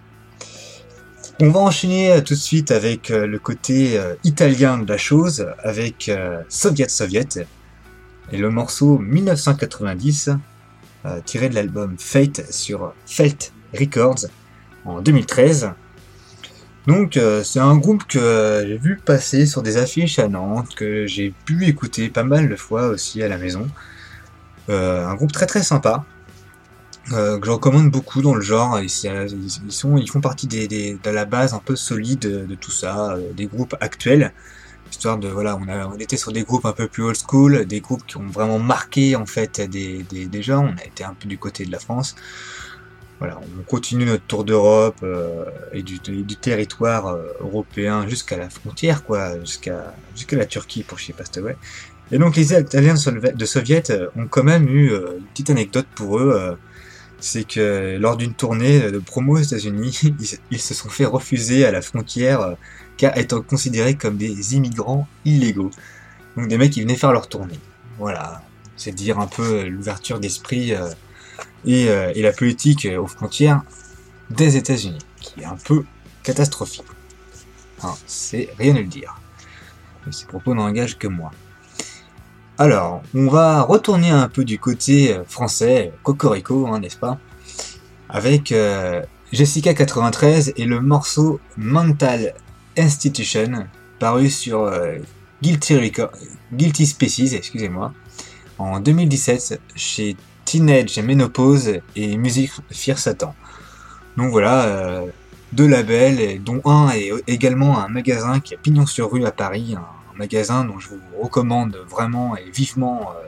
On 1.40 1.50
va 1.50 1.60
enchaîner 1.60 2.22
tout 2.24 2.34
de 2.34 2.40
suite 2.40 2.72
avec 2.72 3.10
le 3.10 3.38
côté 3.38 4.00
italien 4.24 4.78
de 4.80 4.90
la 4.90 4.98
chose, 4.98 5.46
avec 5.62 6.10
Soviet 6.50 6.90
Soviet, 6.90 7.46
et 8.32 8.38
le 8.38 8.50
morceau 8.50 8.98
1990, 8.98 10.32
euh, 11.06 11.20
tiré 11.24 11.50
de 11.50 11.56
l'album 11.56 11.96
Fate 11.98 12.52
sur 12.52 12.94
Felt 13.06 13.54
Records 13.78 14.26
en 14.86 15.02
2013. 15.02 15.72
Donc 16.88 17.18
euh, 17.18 17.44
c'est 17.44 17.60
un 17.60 17.78
groupe 17.78 18.06
que 18.06 18.64
j'ai 18.68 18.78
vu 18.78 18.98
passer 18.98 19.46
sur 19.46 19.62
des 19.62 19.78
affiches 19.78 20.20
à 20.20 20.28
Nantes, 20.28 20.74
que 20.76 21.06
j'ai 21.06 21.34
pu 21.46 21.66
écouter 21.66 22.10
pas 22.10 22.24
mal 22.24 22.50
de 22.50 22.56
fois 22.56 22.88
aussi 22.88 23.22
à 23.22 23.28
la 23.28 23.38
maison. 23.38 23.68
Euh, 24.70 25.06
un 25.06 25.16
groupe 25.16 25.32
très 25.32 25.46
très 25.46 25.62
sympa, 25.62 26.06
que 27.10 27.40
je 27.44 27.52
recommande 27.52 27.92
beaucoup 27.92 28.24
dans 28.24 28.34
le 28.34 28.42
genre. 28.42 28.80
Ils, 28.80 28.90
sont, 28.90 29.98
ils 29.98 30.10
font 30.10 30.22
partie 30.22 30.48
de 30.48 31.10
la 31.10 31.26
base 31.26 31.54
un 31.54 31.62
peu 31.64 31.76
solide 31.76 32.20
de, 32.20 32.56
tout 32.56 32.72
ça, 32.72 33.16
des 33.36 33.46
groupes 33.46 33.76
actuels. 33.80 34.34
Histoire 34.92 35.18
de 35.18 35.28
voilà, 35.28 35.58
on, 35.58 35.68
a, 35.68 35.88
on 35.88 35.98
était 35.98 36.18
sur 36.18 36.32
des 36.32 36.44
groupes 36.44 36.66
un 36.66 36.72
peu 36.74 36.88
plus 36.88 37.04
old 37.04 37.18
school, 37.18 37.66
des 37.66 37.82
groupes 37.82 38.06
qui 38.06 38.18
ont 38.18 38.28
vraiment 38.28 38.60
marqué 38.60 39.16
en 39.16 39.26
fait 39.26 39.60
des, 39.62 40.04
des, 40.04 40.26
des 40.28 40.42
gens. 40.44 40.64
On 40.66 40.78
a 40.82 40.86
été 40.86 41.04
un 41.04 41.14
peu 41.14 41.28
du 41.28 41.38
côté 41.38 41.66
de 41.66 41.72
la 41.72 41.80
France. 41.80 42.16
Voilà, 43.20 43.40
on 43.60 43.64
continue 43.64 44.06
notre 44.06 44.26
tour 44.26 44.44
d'Europe 44.44 44.98
euh, 45.04 45.46
et 45.72 45.84
du, 45.84 46.00
du- 46.00 46.36
territoire 46.36 47.08
euh, 47.08 47.24
européen 47.40 48.08
jusqu'à 48.08 48.36
la 48.38 48.50
frontière, 48.50 49.04
quoi, 49.06 49.40
jusqu'à 49.40 49.96
jusqu'à 50.16 50.36
la 50.38 50.46
Turquie 50.46 50.84
pour 50.84 51.00
chez 51.00 51.14
Pastaway. 51.14 51.56
Et 52.12 52.18
donc 52.18 52.36
les 52.36 52.54
Italiens 52.54 52.94
de 52.96 53.46
Soviet 53.46 53.90
euh, 53.90 54.10
ont 54.18 54.28
quand 54.28 54.44
même 54.44 54.68
eu 54.68 54.92
euh, 54.92 55.18
une 55.18 55.26
petite 55.28 55.50
anecdote 55.50 55.88
pour 55.96 56.20
eux. 56.20 56.58
c'est 57.20 57.46
que 57.48 57.98
lors 58.00 58.18
d'une 58.18 58.34
tournée 58.34 58.92
de 58.92 59.00
promo 59.00 59.36
aux 59.38 59.42
États-Unis, 59.42 60.00
ils, 60.04 60.40
ils 60.52 60.60
se 60.62 60.74
sont 60.74 60.90
fait 60.90 61.06
refuser 61.06 61.66
à 61.66 61.72
la 61.72 61.82
frontière 61.82 62.56
car 62.98 63.18
étant 63.18 63.42
considérés 63.42 63.96
comme 63.96 64.18
des 64.18 64.56
immigrants 64.56 65.08
illégaux. 65.26 65.72
Donc 66.38 66.48
des 66.48 66.58
mecs 66.58 66.72
qui 66.72 66.82
venaient 66.82 66.96
faire 66.96 67.12
leur 67.12 67.28
tournée. 67.30 67.60
Voilà, 67.98 68.42
c'est 68.76 68.92
dire 68.92 69.20
un 69.20 69.28
peu 69.28 69.60
euh, 69.60 69.70
l'ouverture 69.70 70.20
d'esprit 70.20 70.74
euh, 70.74 70.90
et, 71.66 71.90
euh, 71.90 72.12
et 72.14 72.22
la 72.22 72.34
politique 72.34 72.88
aux 72.98 73.08
frontières 73.08 73.64
des 74.30 74.58
États-Unis, 74.58 75.06
qui 75.22 75.42
est 75.42 75.46
un 75.46 75.56
peu 75.56 75.86
catastrophique. 76.24 76.86
Hein, 77.84 77.94
c'est 78.06 78.50
rien 78.58 78.76
à 78.76 78.80
le 78.80 78.88
dire. 78.88 79.20
Mais 80.06 80.12
ces 80.12 80.26
propos 80.26 80.54
n'engagent 80.54 80.98
que 80.98 81.08
moi. 81.08 81.32
Alors, 82.58 83.02
on 83.14 83.28
va 83.28 83.62
retourner 83.62 84.10
un 84.10 84.30
peu 84.30 84.46
du 84.46 84.60
côté 84.60 85.18
français, 85.28 85.92
cocorico, 86.04 86.68
hein, 86.68 86.80
n'est-ce 86.80 86.98
pas? 86.98 87.20
Avec 88.08 88.54
Jessica 89.34 89.74
93 89.74 90.54
et 90.56 90.64
le 90.64 90.80
morceau 90.80 91.42
Mental 91.58 92.34
Institution, 92.78 93.68
paru 94.00 94.30
sur 94.30 94.64
euh, 94.64 94.98
Guilty, 95.42 96.86
Species, 96.86 97.36
excusez-moi, 97.36 97.94
en 98.58 98.80
2017 98.80 99.60
chez 99.76 100.16
Teenage 100.46 101.00
Menopause 101.00 101.80
et 101.96 102.18
Music 102.18 102.52
Fear 102.72 102.98
Satan. 102.98 103.36
Donc 104.18 104.32
voilà, 104.32 104.66
euh, 104.66 105.06
deux 105.54 105.68
labels, 105.68 106.42
dont 106.44 106.62
un 106.66 106.90
est 106.92 107.12
également 107.28 107.80
un 107.80 107.88
magasin 107.88 108.40
qui 108.40 108.56
a 108.56 108.58
pignon 108.58 108.86
sur 108.86 109.12
rue 109.12 109.26
à 109.26 109.32
Paris, 109.32 109.76
un 109.78 110.18
magasin 110.18 110.66
dont 110.66 110.80
je 110.80 110.90
vous 110.90 111.02
recommande 111.22 111.78
vraiment 111.90 112.38
et 112.38 112.50
vivement 112.50 113.12
euh, 113.12 113.28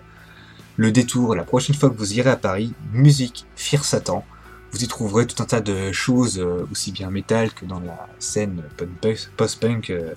le 0.77 0.91
détour 0.91 1.35
la 1.35 1.43
prochaine 1.43 1.75
fois 1.75 1.89
que 1.89 1.97
vous 1.97 2.13
irez 2.13 2.29
à 2.29 2.37
Paris, 2.37 2.73
Musique 2.93 3.45
Fear 3.55 3.83
Satan. 3.83 4.23
Vous 4.71 4.83
y 4.83 4.87
trouverez 4.87 5.25
tout 5.25 5.41
un 5.41 5.45
tas 5.45 5.61
de 5.61 5.91
choses, 5.91 6.39
euh, 6.39 6.67
aussi 6.71 6.91
bien 6.91 7.09
métal 7.09 7.53
que 7.53 7.65
dans 7.65 7.79
la 7.79 8.07
scène 8.19 8.61
punk- 8.77 9.29
post-punk, 9.37 9.89
euh, 9.89 10.13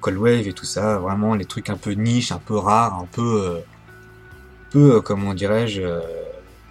cold 0.00 0.16
wave 0.18 0.48
et 0.48 0.52
tout 0.52 0.64
ça. 0.64 0.98
Vraiment 0.98 1.34
les 1.34 1.44
trucs 1.44 1.70
un 1.70 1.76
peu 1.76 1.92
niche, 1.92 2.32
un 2.32 2.38
peu 2.38 2.56
rares, 2.56 2.98
un 2.98 3.06
peu, 3.06 3.42
euh, 3.42 3.58
peu 4.70 5.00
comment 5.00 5.34
dirais-je, 5.34 5.82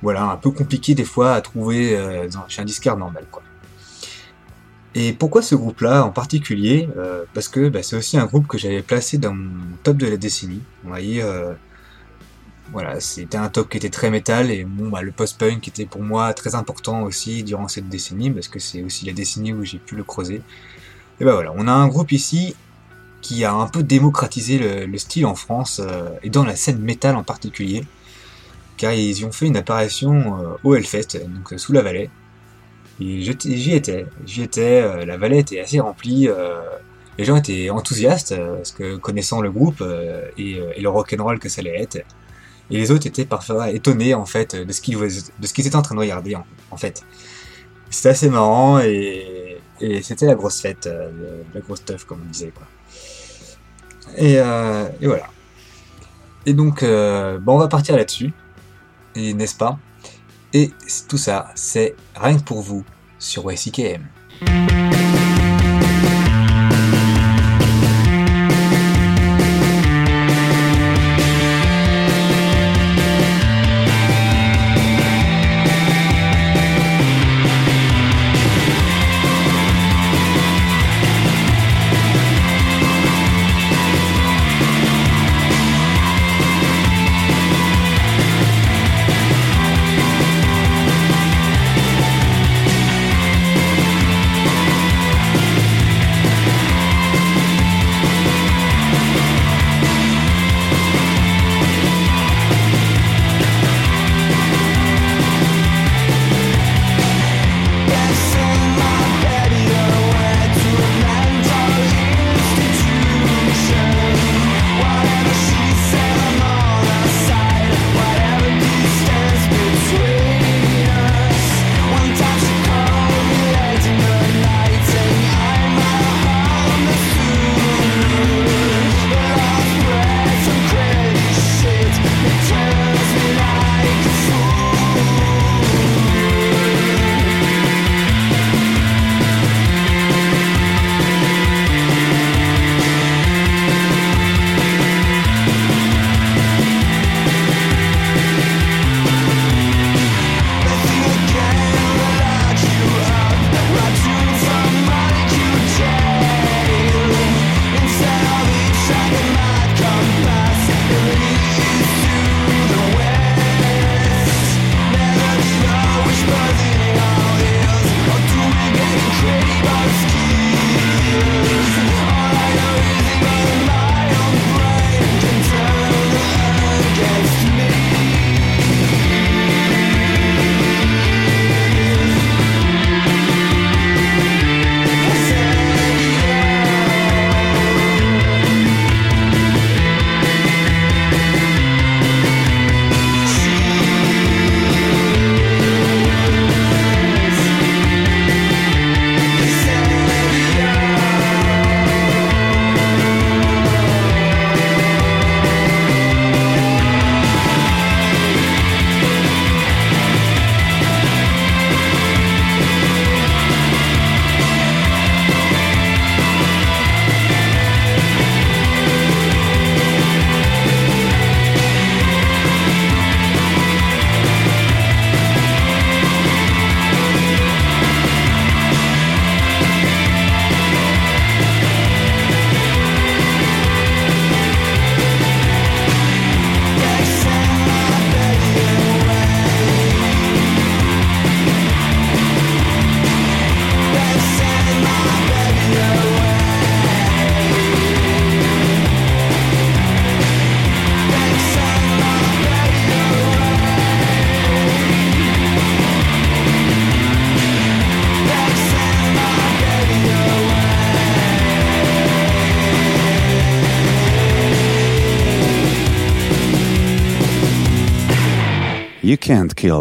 voilà, 0.01 0.25
un 0.25 0.35
peu 0.37 0.51
compliqué 0.51 0.95
des 0.95 1.05
fois 1.05 1.33
à 1.33 1.41
trouver 1.41 1.97
chez 2.49 2.61
un 2.61 2.65
disquaire 2.65 2.97
normal, 2.97 3.25
quoi. 3.31 3.41
Et 4.95 5.13
pourquoi 5.13 5.41
ce 5.41 5.55
groupe-là 5.55 6.03
en 6.03 6.11
particulier? 6.11 6.89
Parce 7.33 7.47
que 7.47 7.69
bah, 7.69 7.81
c'est 7.81 7.95
aussi 7.95 8.17
un 8.17 8.25
groupe 8.25 8.45
que 8.45 8.57
j'avais 8.57 8.81
placé 8.81 9.17
dans 9.17 9.33
mon 9.33 9.77
top 9.81 9.97
de 9.97 10.07
la 10.07 10.17
décennie. 10.17 10.61
Voilà, 12.71 12.99
c'était 12.99 13.37
un 13.37 13.49
top 13.49 13.69
qui 13.69 13.77
était 13.77 13.89
très 13.89 14.09
métal 14.09 14.49
et 14.49 14.63
bon, 14.63 14.89
bah, 14.89 15.01
le 15.01 15.11
post-punk 15.11 15.67
était 15.67 15.85
pour 15.85 16.01
moi 16.01 16.33
très 16.33 16.55
important 16.55 17.03
aussi 17.03 17.43
durant 17.43 17.67
cette 17.67 17.89
décennie 17.89 18.31
parce 18.31 18.47
que 18.47 18.59
c'est 18.59 18.81
aussi 18.83 19.05
la 19.05 19.13
décennie 19.13 19.53
où 19.53 19.63
j'ai 19.63 19.77
pu 19.79 19.95
le 19.95 20.03
creuser. 20.03 20.41
Et 21.19 21.25
ben 21.25 21.33
voilà, 21.33 21.53
on 21.55 21.67
a 21.67 21.71
un 21.71 21.87
groupe 21.87 22.11
ici 22.11 22.55
qui 23.21 23.45
a 23.45 23.53
un 23.53 23.67
peu 23.67 23.83
démocratisé 23.83 24.57
le, 24.59 24.85
le 24.85 24.97
style 24.97 25.25
en 25.25 25.35
France 25.35 25.81
euh, 25.83 26.09
et 26.23 26.29
dans 26.29 26.43
la 26.43 26.55
scène 26.55 26.79
métal 26.79 27.15
en 27.15 27.23
particulier, 27.23 27.85
car 28.77 28.93
ils 28.93 29.19
y 29.19 29.25
ont 29.25 29.31
fait 29.31 29.47
une 29.47 29.57
apparition 29.57 30.13
euh, 30.13 30.55
au 30.63 30.75
Hellfest, 30.75 31.19
donc 31.27 31.59
sous 31.59 31.73
la 31.73 31.81
vallée. 31.81 32.09
Et 32.99 33.21
j'y 33.21 33.71
étais, 33.73 34.05
j'y 34.25 34.43
étais, 34.43 34.81
euh, 34.81 35.05
la 35.05 35.17
vallée 35.17 35.39
était 35.39 35.59
assez 35.59 35.79
remplie, 35.79 36.27
les 37.17 37.25
gens 37.25 37.35
étaient 37.35 37.69
enthousiastes, 37.69 38.35
parce 38.35 38.71
que 38.71 38.97
connaissant 38.97 39.41
le 39.41 39.51
groupe 39.51 39.83
et, 40.37 40.59
et 40.75 40.81
le 40.81 40.89
rock'n'roll 40.89 41.39
que 41.39 41.49
ça 41.49 41.61
allait 41.61 41.81
être, 41.81 41.99
et 42.69 42.77
les 42.77 42.91
autres 42.91 43.07
étaient 43.07 43.25
parfois 43.25 43.69
étonnés 43.71 44.13
en 44.13 44.25
fait 44.25 44.55
de 44.55 44.71
ce 44.71 44.81
qu'ils 44.81 44.97
de 44.97 45.47
ce 45.47 45.53
qu'ils 45.53 45.67
étaient 45.67 45.75
en 45.75 45.81
train 45.81 45.95
de 45.95 45.99
regarder 45.99 46.35
en, 46.35 46.45
en 46.71 46.77
fait. 46.77 47.03
C'était 47.89 48.09
assez 48.09 48.29
marrant 48.29 48.79
et, 48.79 49.57
et 49.79 50.01
c'était 50.01 50.25
la 50.25 50.35
grosse 50.35 50.61
fête, 50.61 50.87
euh, 50.87 51.43
la 51.53 51.61
grosse 51.61 51.85
teuf 51.85 52.05
comme 52.05 52.21
on 52.25 52.31
disait 52.31 52.51
quoi. 52.55 52.65
Et, 54.17 54.39
euh, 54.39 54.87
et 55.01 55.07
voilà. 55.07 55.27
Et 56.45 56.53
donc, 56.53 56.83
euh, 56.83 57.39
bon, 57.39 57.55
on 57.55 57.59
va 57.59 57.67
partir 57.67 57.95
là-dessus, 57.95 58.33
et 59.15 59.33
n'est-ce 59.33 59.55
pas? 59.55 59.79
Et 60.53 60.71
tout 61.07 61.17
ça, 61.17 61.51
c'est 61.55 61.95
rien 62.15 62.37
que 62.37 62.43
pour 62.43 62.61
vous 62.61 62.83
sur 63.17 63.49
YCKM. 63.51 64.03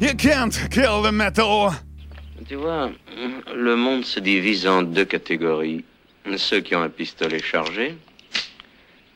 You 0.00 0.10
can't 0.16 0.50
kill 0.70 1.02
the 1.02 1.12
metal. 1.12 1.70
Tu 2.48 2.56
vois, 2.56 2.90
le 3.54 3.76
monde 3.76 4.04
se 4.04 4.18
divise 4.18 4.66
en 4.66 4.82
deux 4.82 5.04
catégories. 5.04 5.84
Ceux 6.36 6.60
qui 6.60 6.74
ont 6.74 6.82
un 6.82 6.88
pistolet 6.88 7.38
chargé 7.38 7.96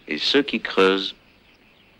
et 0.07 0.18
ceux 0.18 0.43
qui 0.43 0.61
creusent. 0.61 1.16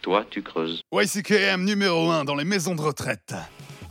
Toi, 0.01 0.25
tu 0.31 0.43
creuses. 0.43 0.81
YCKM 0.93 1.65
numéro 1.65 2.09
1 2.11 2.25
dans 2.25 2.37
les 2.37 2.45
maisons 2.45 2.77
de 2.77 2.81
retraite. 2.81 3.35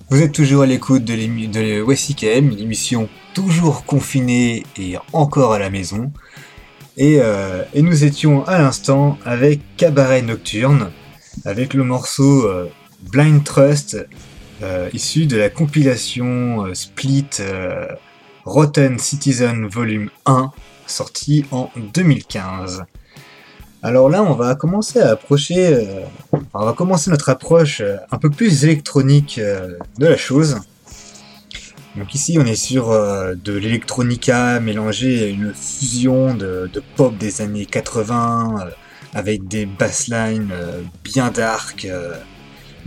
Vous 0.10 0.22
êtes 0.22 0.32
toujours 0.32 0.62
à 0.62 0.66
l'écoute 0.66 1.04
de, 1.04 1.16
de 1.16 1.82
WCKM, 1.82 2.52
une 2.52 2.60
émission 2.60 3.10
toujours 3.34 3.84
confinée 3.84 4.64
et 4.78 4.96
encore 5.12 5.54
à 5.54 5.60
la 5.60 5.70
maison. 5.70 6.14
Et, 6.96 7.18
euh, 7.20 7.64
et 7.74 7.82
nous 7.82 8.06
étions 8.06 8.46
à 8.46 8.58
l'instant 8.60 9.20
avec 9.26 9.60
Cabaret 9.76 10.22
Nocturne, 10.22 10.92
avec 11.44 11.74
le 11.74 11.84
morceau 11.84 12.48
euh, 12.48 12.70
Blind 13.12 13.44
Trust, 13.44 13.98
euh, 14.64 14.90
issu 14.94 15.28
de 15.28 15.38
la 15.38 15.50
compilation 15.50 16.66
euh, 16.66 16.74
Split 16.74 17.28
euh, 17.40 17.88
Rotten 18.46 18.98
Citizen 18.98 19.68
Volume 19.68 20.10
1, 20.26 20.52
sorti 20.88 21.46
en 21.52 21.70
2015. 21.94 22.86
Alors 23.84 24.10
là, 24.10 24.24
on 24.24 24.34
va 24.34 24.56
commencer 24.56 25.00
à 25.00 25.12
approcher, 25.12 25.88
on 26.32 26.66
va 26.66 26.74
commencer 26.74 27.12
notre 27.12 27.30
approche 27.30 27.84
un 28.12 28.18
peu 28.18 28.30
plus 28.30 28.64
électronique 28.64 29.40
de 29.40 30.08
la 30.08 30.18
chose. 30.18 30.60
Donc 31.96 32.16
ici, 32.16 32.38
on 32.40 32.46
est 32.46 32.56
sur 32.56 32.90
de 32.90 33.54
l'électronica 33.54 34.60
mélangé 34.60 35.24
à 35.24 35.28
une 35.28 35.54
fusion 35.54 36.34
de, 36.34 36.70
pop 36.96 37.16
des 37.18 37.42
années 37.42 37.66
80 37.66 38.56
euh, 38.60 38.70
avec 39.14 39.48
des 39.48 39.66
basslines 39.66 40.52
bien 41.04 41.30
dark, 41.30 41.88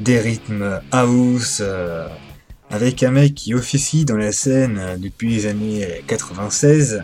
des 0.01 0.19
rythmes 0.19 0.81
house, 0.93 1.61
euh, 1.61 2.09
avec 2.71 3.03
un 3.03 3.11
mec 3.11 3.35
qui 3.35 3.55
officie 3.55 4.05
dans 4.05 4.17
la 4.17 4.33
scène 4.33 4.79
euh, 4.79 4.97
depuis 4.97 5.31
les 5.31 5.47
années 5.47 6.03
96 6.07 7.03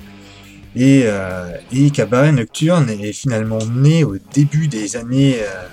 et, 0.76 1.02
euh, 1.04 1.56
et 1.72 1.90
Cabaret 1.90 2.32
Nocturne 2.32 2.90
est 2.90 3.12
finalement 3.12 3.64
né 3.64 4.04
au 4.04 4.16
début 4.34 4.68
des 4.68 4.96
années, 4.96 5.36
euh, 5.40 5.66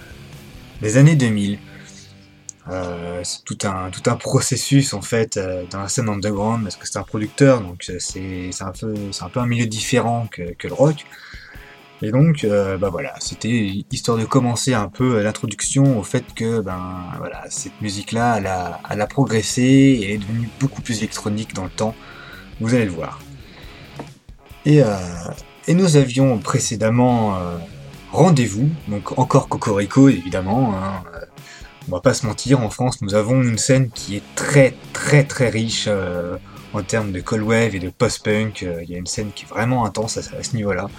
des 0.81 0.97
années 0.97 1.15
2000. 1.15 1.59
Euh, 2.69 3.19
c'est 3.23 3.43
tout 3.43 3.57
un, 3.65 4.15
processus 4.15 4.93
en 4.93 5.01
fait 5.01 5.35
euh, 5.35 5.65
dans 5.69 5.79
la 5.79 5.89
scène 5.89 6.07
underground 6.07 6.63
parce 6.63 6.77
que 6.77 6.87
c'est 6.87 6.97
un 6.97 7.03
producteur 7.03 7.59
donc 7.59 7.83
euh, 7.89 7.97
c'est 7.99 8.51
un 8.61 8.71
peu 9.29 9.39
un 9.41 9.45
milieu 9.45 9.65
différent 9.65 10.27
que 10.31 10.67
le 10.67 10.73
rock 10.73 11.05
et 12.03 12.11
donc 12.11 12.43
euh, 12.43 12.77
bah 12.77 12.89
voilà 12.89 13.13
c'était 13.19 13.83
histoire 13.89 14.17
de 14.17 14.25
commencer 14.25 14.73
un 14.73 14.89
peu 14.89 15.21
l'introduction 15.21 15.97
au 15.97 16.03
fait 16.03 16.25
que 16.35 16.59
ben 16.59 16.99
voilà 17.17 17.45
cette 17.49 17.79
musique 17.81 18.11
là 18.11 18.35
elle 18.37 18.47
a, 18.47 18.81
elle 18.89 18.99
a 18.99 19.07
progressé 19.07 19.61
et 19.61 20.13
est 20.13 20.17
devenue 20.17 20.49
beaucoup 20.59 20.81
plus 20.81 20.97
électronique 20.97 21.53
dans 21.53 21.63
le 21.63 21.69
temps 21.69 21.95
vous 22.59 22.75
allez 22.75 22.85
le 22.85 22.91
voir 22.91 23.21
et, 24.65 24.83
euh, 24.83 24.95
nous 25.69 25.95
avions 25.95 26.37
précédemment 26.39 27.37
euh, 27.37 27.57
rendez-vous, 28.11 28.69
donc 28.89 29.17
encore 29.17 29.47
Cocorico 29.47 30.09
évidemment. 30.09 30.75
Hein, 30.75 31.03
on 31.87 31.91
va 31.91 32.01
pas 32.01 32.13
se 32.13 32.25
mentir, 32.25 32.61
en 32.61 32.69
France 32.69 33.01
nous 33.01 33.15
avons 33.15 33.41
une 33.41 33.57
scène 33.57 33.89
qui 33.89 34.17
est 34.17 34.23
très 34.35 34.73
très 34.91 35.23
très 35.23 35.49
riche 35.49 35.89
en 36.73 36.81
termes 36.81 37.11
de 37.11 37.19
cold 37.21 37.43
wave 37.43 37.75
et 37.75 37.79
de 37.79 37.89
post-punk. 37.89 38.65
Il 38.83 38.89
y 38.89 38.95
a 38.95 38.97
une 38.97 39.07
scène 39.07 39.31
qui 39.33 39.45
est 39.45 39.47
vraiment 39.47 39.85
intense 39.85 40.17
à 40.17 40.43
ce 40.43 40.55
niveau-là. 40.55 40.89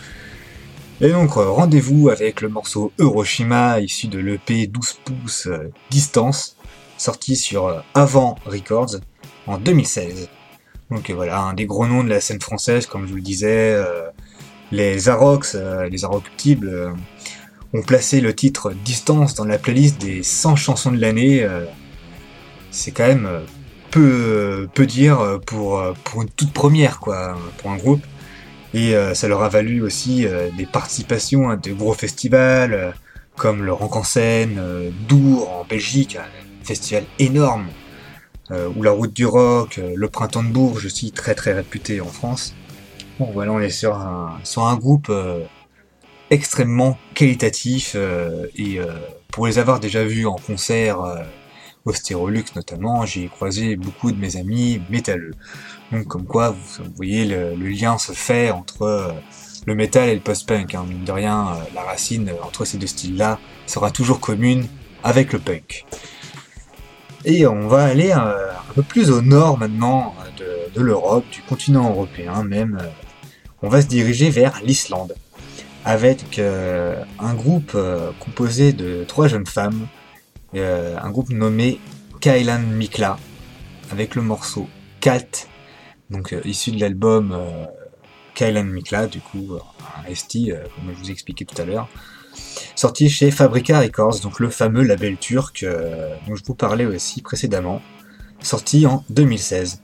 Et 1.01 1.11
donc 1.11 1.37
euh, 1.37 1.51
rendez-vous 1.51 2.09
avec 2.09 2.41
le 2.41 2.49
morceau 2.49 2.93
Hiroshima 3.01 3.81
issu 3.81 4.07
de 4.07 4.21
l'EP 4.21 4.69
12 4.69 5.01
pouces 5.05 5.49
euh, 5.49 5.73
Distance, 5.91 6.57
sorti 6.99 7.35
sur 7.35 7.67
euh, 7.67 7.81
Avant 7.95 8.37
Records 8.47 9.01
en 9.49 9.59
2016. 9.59 10.29
Donc 10.93 11.11
voilà, 11.11 11.41
un 11.41 11.55
des 11.55 11.67
gros 11.67 11.87
noms 11.87 12.05
de 12.05 12.11
la 12.11 12.21
scène 12.21 12.41
française, 12.41 12.87
comme 12.87 13.07
je 13.07 13.11
vous 13.11 13.17
le 13.17 13.23
disais, 13.23 13.83
les 14.71 15.09
Arox, 15.09 15.57
les 15.91 16.05
Aroctibles, 16.05 16.95
ont 17.73 17.83
placé 17.83 18.21
le 18.21 18.35
titre 18.35 18.73
Distance 18.85 19.35
dans 19.35 19.47
la 19.47 19.59
playlist 19.59 20.01
des 20.01 20.23
100 20.23 20.57
chansons 20.57 20.93
de 20.93 21.01
l'année. 21.01 21.49
c'est 22.71 22.93
quand 22.93 23.07
même 23.07 23.29
peu, 23.91 24.69
peu 24.75 24.87
dire 24.87 25.41
pour, 25.47 25.83
pour 26.05 26.23
une 26.23 26.29
toute 26.29 26.53
première, 26.53 27.01
quoi, 27.01 27.37
pour 27.59 27.71
un 27.71 27.77
groupe. 27.77 28.03
Et 28.75 28.97
euh, 28.97 29.15
ça 29.15 29.29
leur 29.29 29.43
a 29.45 29.49
valu 29.49 29.83
aussi 29.83 30.27
euh, 30.27 30.51
des 30.59 30.67
participations 30.67 31.49
à 31.49 31.57
de 31.57 31.73
gros 31.73 31.95
festivals, 31.95 32.75
euh, 32.75 32.91
comme 33.37 33.63
le 33.65 33.73
Rock 33.73 33.95
en 33.95 34.03
scène, 34.03 34.61
Dour 35.09 35.49
en 35.51 35.65
Belgique, 35.65 36.17
un 36.17 36.65
festival 36.65 37.05
énorme 37.19 37.67
ou 38.77 38.83
la 38.85 38.93
route 38.93 39.13
du 39.13 39.27
rock, 39.27 39.81
le 39.97 40.09
printemps 40.09 40.45
de 40.45 40.51
Bourges 40.51 40.87
aussi 40.87 41.11
très 41.11 41.35
très 41.35 41.53
réputé 41.53 42.01
en 42.01 42.07
France. 42.07 42.55
Bon 43.19 43.29
voilà, 43.33 43.51
on 43.51 43.59
est 43.59 43.71
sur 43.71 43.97
un, 43.97 44.39
sur 44.45 44.63
un 44.63 44.77
groupe 44.77 45.11
extrêmement 46.31 46.97
qualitatif 47.15 47.97
et 48.57 48.79
pour 49.33 49.49
les 49.49 49.59
avoir 49.59 49.81
déjà 49.81 50.05
vus 50.05 50.27
en 50.27 50.37
concert 50.37 50.99
au 51.85 51.93
Stérolux 51.93 52.45
notamment, 52.57 53.05
j'ai 53.05 53.29
croisé 53.29 53.77
beaucoup 53.77 54.11
de 54.11 54.19
mes 54.19 54.37
amis 54.37 54.81
métalleux. 54.91 55.35
Donc 55.93 56.07
comme 56.07 56.25
quoi, 56.25 56.51
vous, 56.51 56.85
voyez, 56.97 57.25
le, 57.25 57.55
lien 57.55 57.99
se 57.99 58.13
fait 58.13 58.51
entre 58.51 58.83
euh, 58.83 59.13
le 59.67 59.75
métal 59.75 60.09
et 60.09 60.15
le 60.15 60.21
post-punk. 60.21 60.75
Hein. 60.75 60.87
Mine 60.89 61.05
de 61.05 61.13
rien, 61.13 61.49
euh, 61.49 61.65
la 61.75 61.83
racine 61.83 62.29
euh, 62.29 62.43
entre 62.43 62.65
ces 62.65 62.79
deux 62.79 62.87
styles-là 62.87 63.39
sera 63.67 63.91
toujours 63.91 64.21
commune 64.21 64.67
avec 65.03 65.33
le 65.33 65.39
punk. 65.39 65.85
Et 67.27 67.47
on 67.47 67.69
va 67.69 67.85
aller 67.85 68.13
un 68.13 68.35
peu 68.75 68.83
plus 68.83 69.11
au 69.11 69.23
nord 69.23 69.57
maintenant 69.57 70.15
de, 70.37 70.81
l'Europe, 70.81 71.25
du 71.33 71.41
continent 71.41 71.89
européen 71.89 72.43
même. 72.43 72.79
On 73.63 73.71
va 73.71 73.81
se 73.81 73.87
diriger 73.87 74.29
vers 74.29 74.61
l'Islande, 74.63 75.15
avec 75.87 76.39
un 76.39 77.35
groupe 77.35 77.79
composé 78.21 78.75
de 78.75 79.05
trois 79.05 79.27
jeunes 79.29 79.47
femmes, 79.47 79.87
euh, 80.61 80.97
un 81.03 81.11
groupe 81.11 81.31
nommé 81.31 81.81
Kailan 82.21 82.61
Mikla, 82.61 83.19
avec 83.91 84.15
le 84.15 84.23
morceau 84.23 84.69
Kalt, 85.01 85.49
donc 86.11 86.33
euh, 86.33 86.41
issu 86.45 86.71
de 86.71 86.81
l'album 86.81 87.33
euh, 87.33 88.63
Mikla, 88.63 89.07
du 89.07 89.21
coup 89.21 89.53
euh, 89.53 89.59
un 89.99 90.15
ST, 90.15 90.51
comme 90.75 90.95
je 90.95 90.99
vous 90.99 91.11
expliquais 91.11 91.45
tout 91.45 91.61
à 91.61 91.65
l'heure 91.65 91.89
sorti 92.75 93.09
chez 93.09 93.31
Fabrica 93.31 93.79
Records, 93.79 94.21
donc 94.21 94.41
le 94.41 94.51
fameux 94.51 94.83
label 94.83 95.17
turc 95.17 95.65
dont 96.27 96.35
je 96.35 96.43
vous 96.45 96.55
parlais 96.55 96.85
aussi 96.85 97.23
précédemment, 97.23 97.81
sorti 98.41 98.87
en 98.87 99.05
2016. 99.11 99.83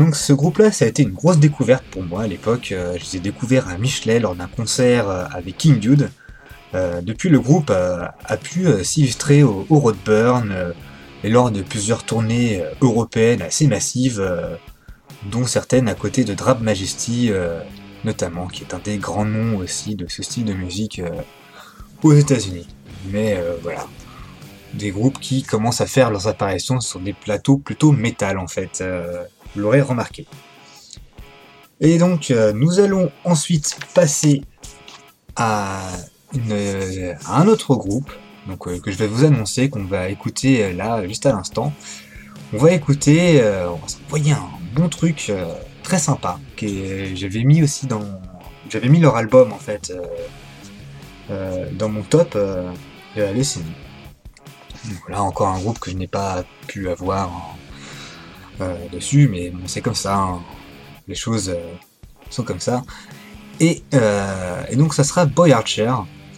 Donc 0.00 0.16
ce 0.16 0.32
groupe-là, 0.32 0.72
ça 0.72 0.86
a 0.86 0.88
été 0.88 1.04
une 1.04 1.12
grosse 1.12 1.38
découverte 1.38 1.84
pour 1.84 2.02
moi 2.02 2.22
à 2.22 2.26
l'époque. 2.26 2.68
Je 2.70 2.98
les 2.98 3.16
ai 3.16 3.20
découverts 3.20 3.68
à 3.68 3.78
Michelet 3.78 4.18
lors 4.18 4.34
d'un 4.34 4.48
concert 4.48 5.08
avec 5.08 5.56
King 5.56 5.78
Dude. 5.78 6.10
Euh, 6.74 7.00
depuis, 7.00 7.28
le 7.28 7.40
groupe 7.40 7.70
euh, 7.70 8.06
a 8.24 8.36
pu 8.36 8.66
euh, 8.66 8.84
s'illustrer 8.84 9.42
au, 9.42 9.66
au 9.70 9.78
Roadburn 9.78 10.74
et 11.24 11.30
lors 11.30 11.50
de 11.50 11.62
plusieurs 11.62 12.04
tournées 12.04 12.62
européennes 12.80 13.42
assez 13.42 13.66
massives, 13.66 14.24
dont 15.24 15.46
certaines 15.46 15.88
à 15.88 15.94
côté 15.94 16.22
de 16.22 16.32
Drab 16.32 16.62
Majesty, 16.62 17.32
notamment, 18.04 18.46
qui 18.46 18.62
est 18.62 18.72
un 18.72 18.78
des 18.78 18.98
grands 18.98 19.24
noms 19.24 19.58
aussi 19.58 19.96
de 19.96 20.06
ce 20.06 20.22
style 20.22 20.44
de 20.44 20.52
musique 20.52 21.02
aux 22.04 22.12
États-Unis. 22.12 22.68
Mais 23.10 23.36
voilà, 23.64 23.88
des 24.74 24.92
groupes 24.92 25.18
qui 25.18 25.42
commencent 25.42 25.80
à 25.80 25.88
faire 25.88 26.12
leurs 26.12 26.28
apparitions 26.28 26.78
sur 26.78 27.00
des 27.00 27.14
plateaux 27.14 27.56
plutôt 27.56 27.90
métal 27.90 28.38
en 28.38 28.46
fait. 28.46 28.84
Vous 29.56 29.62
l'aurez 29.62 29.80
remarqué. 29.80 30.24
Et 31.80 31.98
donc, 31.98 32.32
nous 32.54 32.78
allons 32.78 33.10
ensuite 33.24 33.76
passer 33.92 34.42
à, 35.34 35.80
euh, 36.36 37.14
un 37.26 37.48
autre 37.48 37.74
groupe, 37.74 38.12
donc 38.46 38.68
euh, 38.68 38.78
que 38.80 38.90
je 38.90 38.98
vais 38.98 39.06
vous 39.06 39.24
annoncer, 39.24 39.70
qu'on 39.70 39.84
va 39.84 40.08
écouter 40.08 40.64
euh, 40.64 40.72
là 40.74 41.06
juste 41.06 41.24
à 41.24 41.32
l'instant. 41.32 41.72
On 42.52 42.58
va 42.58 42.72
écouter, 42.72 43.42
on 43.42 43.76
va 43.76 43.88
s'envoyer 43.88 44.32
un 44.32 44.48
bon 44.74 44.88
truc 44.88 45.30
très 45.82 45.98
sympa 45.98 46.40
que 46.56 46.66
j'avais 47.14 47.44
mis 47.44 47.62
aussi 47.62 47.86
dans, 47.86 48.00
j'avais 48.70 48.88
mis 48.88 49.00
leur 49.00 49.16
album 49.16 49.52
en 49.52 49.58
fait 49.58 49.92
dans 51.28 51.90
mon 51.90 52.00
top 52.00 52.38
de 52.38 53.20
la 53.20 53.34
décennie. 53.34 53.66
Voilà 55.02 55.22
encore 55.22 55.48
un 55.48 55.60
groupe 55.60 55.78
que 55.78 55.90
je 55.90 55.96
n'ai 55.96 56.06
pas 56.06 56.42
pu 56.66 56.88
avoir 56.88 57.54
dessus, 58.94 59.28
mais 59.28 59.50
bon, 59.50 59.64
c'est 59.66 59.82
comme 59.82 59.94
ça, 59.94 60.16
hein. 60.16 60.40
les 61.06 61.14
choses 61.14 61.54
sont 62.30 62.44
comme 62.44 62.60
ça. 62.60 62.82
Et, 63.60 63.82
et 64.70 64.76
donc 64.76 64.94
ça 64.94 65.04
sera 65.04 65.26
Boy 65.26 65.52
Archer 65.52 65.92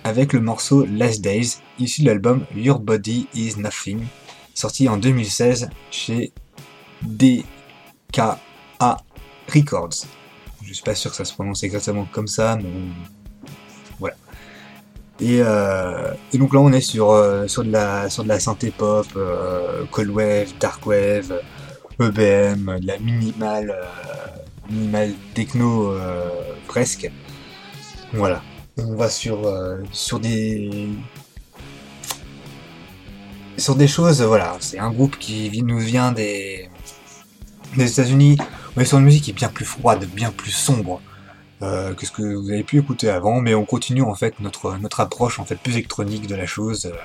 avec 0.04 0.32
le 0.32 0.40
morceau 0.40 0.86
Last 0.86 1.20
Days, 1.20 1.58
issu 1.78 2.02
de 2.02 2.06
l'album 2.06 2.44
Your 2.54 2.78
Body 2.78 3.28
Is 3.34 3.54
Nothing, 3.56 4.00
sorti 4.54 4.88
en 4.88 4.96
2016 4.96 5.68
chez 5.90 6.32
DKA 7.02 8.38
Records. 9.48 10.06
Je 10.62 10.72
suis 10.72 10.82
pas 10.82 10.94
sûr 10.94 11.10
que 11.10 11.16
ça 11.16 11.24
se 11.24 11.32
prononce 11.32 11.62
exactement 11.64 12.06
comme 12.12 12.28
ça, 12.28 12.56
mais 12.56 12.70
voilà. 13.98 14.14
Et, 15.20 15.40
euh, 15.40 16.12
donc 16.34 16.54
là, 16.54 16.60
on 16.60 16.72
est 16.72 16.80
sur, 16.80 17.10
euh, 17.10 17.46
sur, 17.46 17.64
de, 17.64 17.70
la, 17.70 18.08
sur 18.08 18.22
de 18.22 18.28
la 18.28 18.40
synthé 18.40 18.70
pop, 18.70 19.06
euh, 19.16 19.84
cold 19.90 20.10
wave, 20.10 20.52
dark 20.58 20.86
wave, 20.86 21.40
EBM, 21.98 22.78
de 22.80 22.86
la 22.86 22.98
minimale, 22.98 23.70
euh, 23.70 24.70
minimale 24.70 25.12
techno 25.34 25.94
presque. 26.66 27.10
Voilà. 28.12 28.42
On 28.86 28.94
va 28.94 29.08
sur, 29.10 29.46
euh, 29.46 29.78
sur 29.92 30.20
des 30.20 30.88
sur 33.58 33.74
des 33.74 33.88
choses, 33.88 34.22
voilà, 34.22 34.56
c'est 34.60 34.78
un 34.78 34.90
groupe 34.90 35.18
qui 35.18 35.62
nous 35.62 35.78
vient 35.78 36.12
des, 36.12 36.68
des 37.76 37.92
États-Unis. 37.92 38.38
On 38.76 38.80
est 38.80 38.84
sur 38.86 38.98
une 38.98 39.04
musique 39.04 39.28
est 39.28 39.32
bien 39.34 39.48
plus 39.48 39.66
froide, 39.66 40.06
bien 40.14 40.30
plus 40.30 40.50
sombre 40.50 41.02
euh, 41.62 41.94
que 41.94 42.06
ce 42.06 42.12
que 42.12 42.22
vous 42.22 42.48
avez 42.50 42.62
pu 42.64 42.78
écouter 42.78 43.10
avant, 43.10 43.40
mais 43.40 43.54
on 43.54 43.66
continue 43.66 44.02
en 44.02 44.14
fait 44.14 44.40
notre, 44.40 44.78
notre 44.78 45.00
approche 45.00 45.38
en 45.38 45.44
fait 45.44 45.56
plus 45.56 45.72
électronique 45.72 46.26
de 46.26 46.34
la 46.34 46.46
chose. 46.46 46.86
euh, 46.86 46.96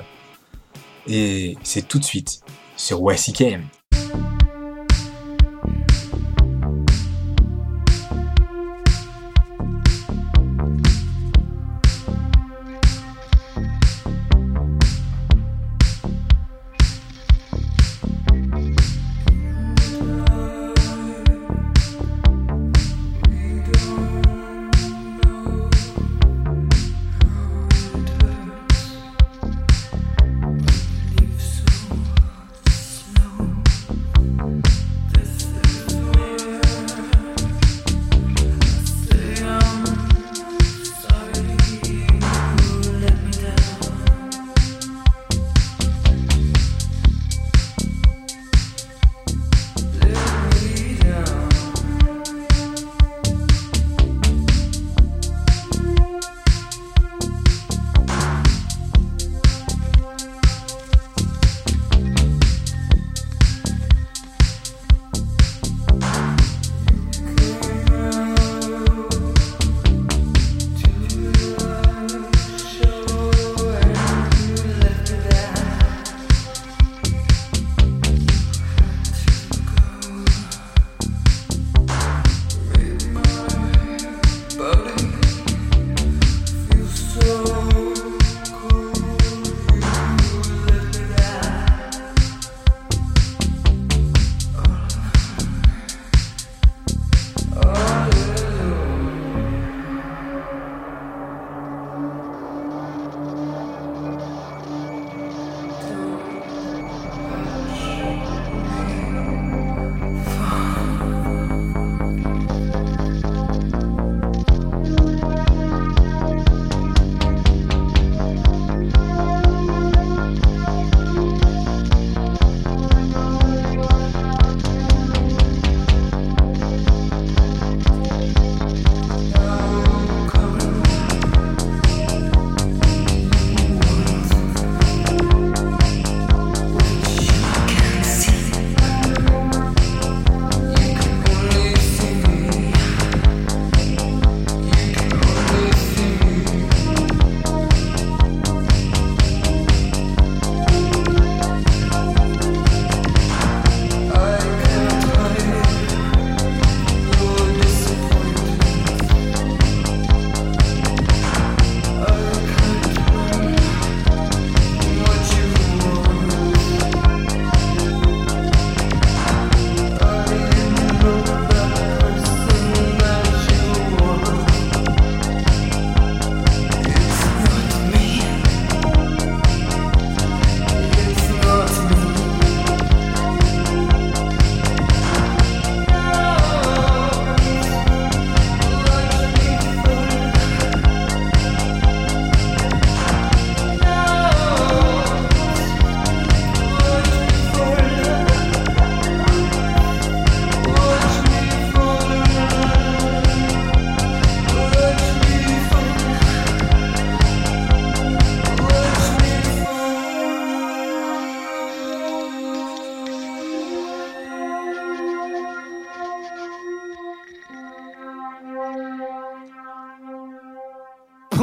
et 1.08 1.58
c'est 1.64 1.88
tout 1.88 2.00
de 2.00 2.06
suite 2.06 2.42
sur 2.78 3.00
YCKM. 3.12 3.64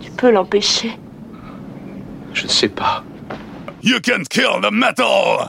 Tu 0.00 0.10
peux 0.10 0.30
l'empêcher. 0.30 0.92
Je 2.34 2.44
ne 2.44 2.48
sais 2.48 2.68
pas. 2.68 3.02
You 3.82 4.00
can't 4.00 4.28
kill 4.28 4.60
the 4.60 4.70
metal! 4.72 5.48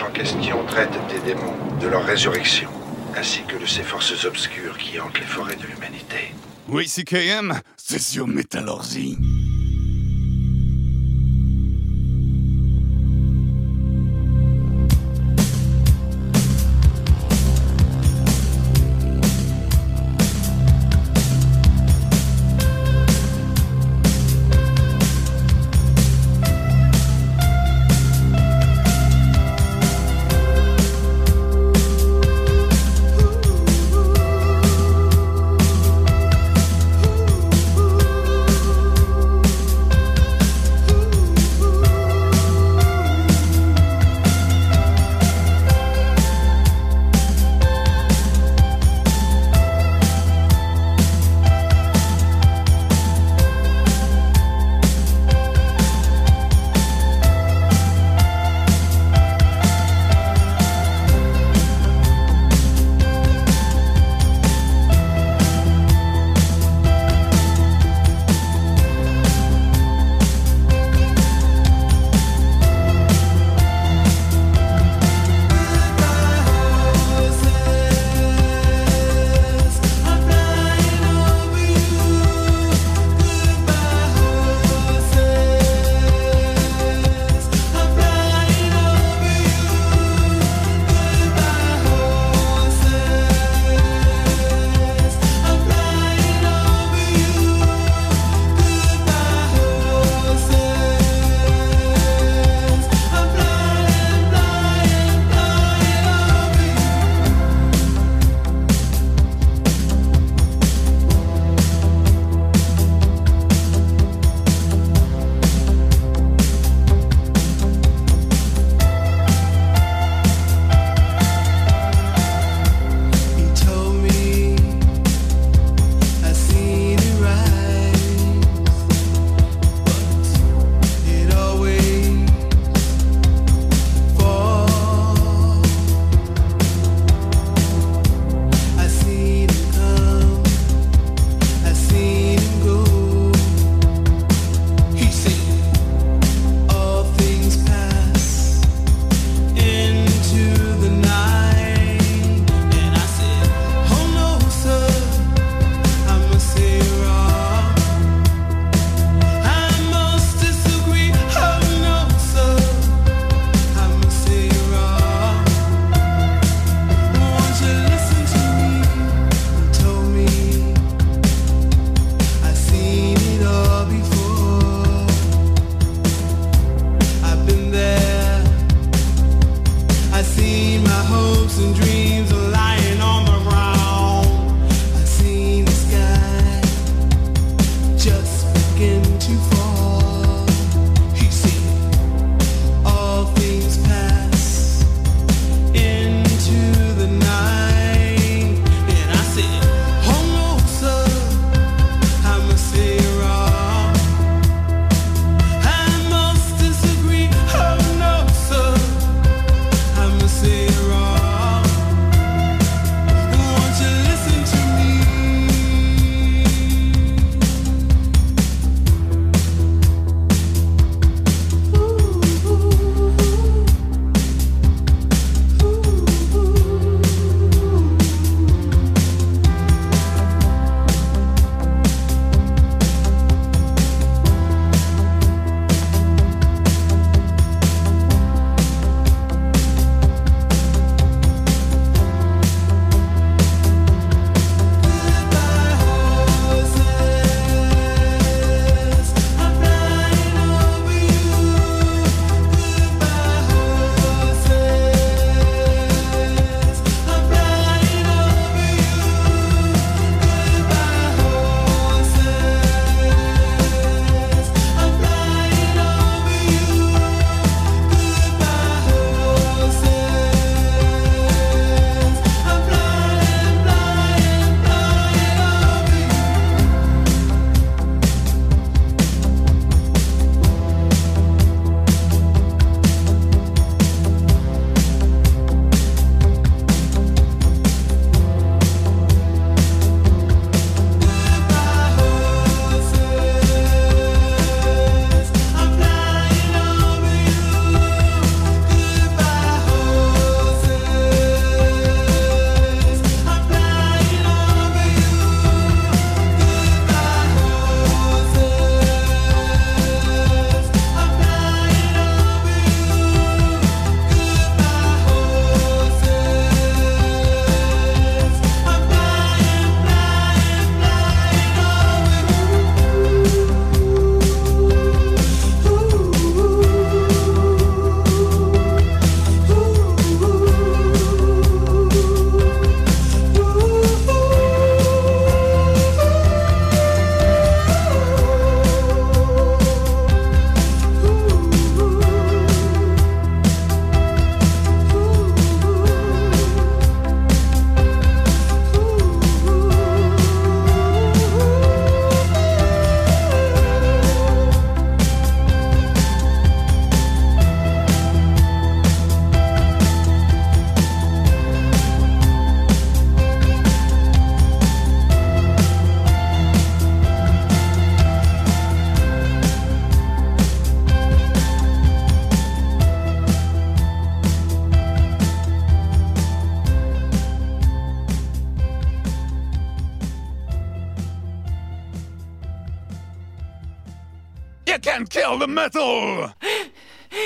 En 0.00 0.10
question 0.10 0.64
traite 0.64 0.88
des 1.10 1.20
démons, 1.20 1.54
de 1.78 1.86
leur 1.86 2.02
résurrection, 2.02 2.70
ainsi 3.14 3.42
que 3.42 3.58
de 3.58 3.66
ces 3.66 3.82
forces 3.82 4.24
obscures 4.24 4.78
qui 4.78 4.98
hantent 4.98 5.18
les 5.18 5.26
forêts 5.26 5.54
de 5.56 5.66
l'humanité. 5.66 6.32
Oui, 6.66 6.88
c'est 6.88 7.04
sur. 7.04 8.26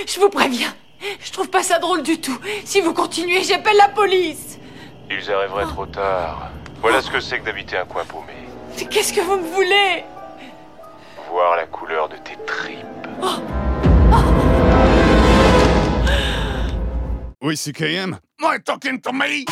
Je 0.06 0.20
vous 0.20 0.28
préviens, 0.28 0.72
je 1.20 1.32
trouve 1.32 1.48
pas 1.50 1.62
ça 1.62 1.78
drôle 1.78 2.02
du 2.02 2.20
tout. 2.20 2.38
Si 2.64 2.80
vous 2.80 2.92
continuez, 2.92 3.42
j'appelle 3.42 3.76
la 3.76 3.88
police. 3.88 4.58
Ils 5.10 5.30
arriveraient 5.30 5.66
trop 5.66 5.86
tard. 5.86 6.50
Voilà 6.80 7.02
ce 7.02 7.10
que 7.10 7.20
c'est 7.20 7.40
que 7.40 7.44
d'habiter 7.44 7.76
un 7.76 7.84
coin 7.84 8.04
paumé. 8.04 8.32
Qu'est-ce 8.90 9.12
que 9.12 9.20
vous 9.20 9.36
me 9.36 9.48
voulez? 9.48 10.04
Voir 11.30 11.56
la 11.56 11.66
couleur 11.66 12.08
de 12.08 12.16
tes 12.16 12.36
tripes. 12.46 12.84
Oui, 17.40 17.56
CKM? 17.56 18.18
Am 18.42 18.54
I 18.54 18.58
talking 18.62 19.00
to 19.00 19.12
me? 19.12 19.44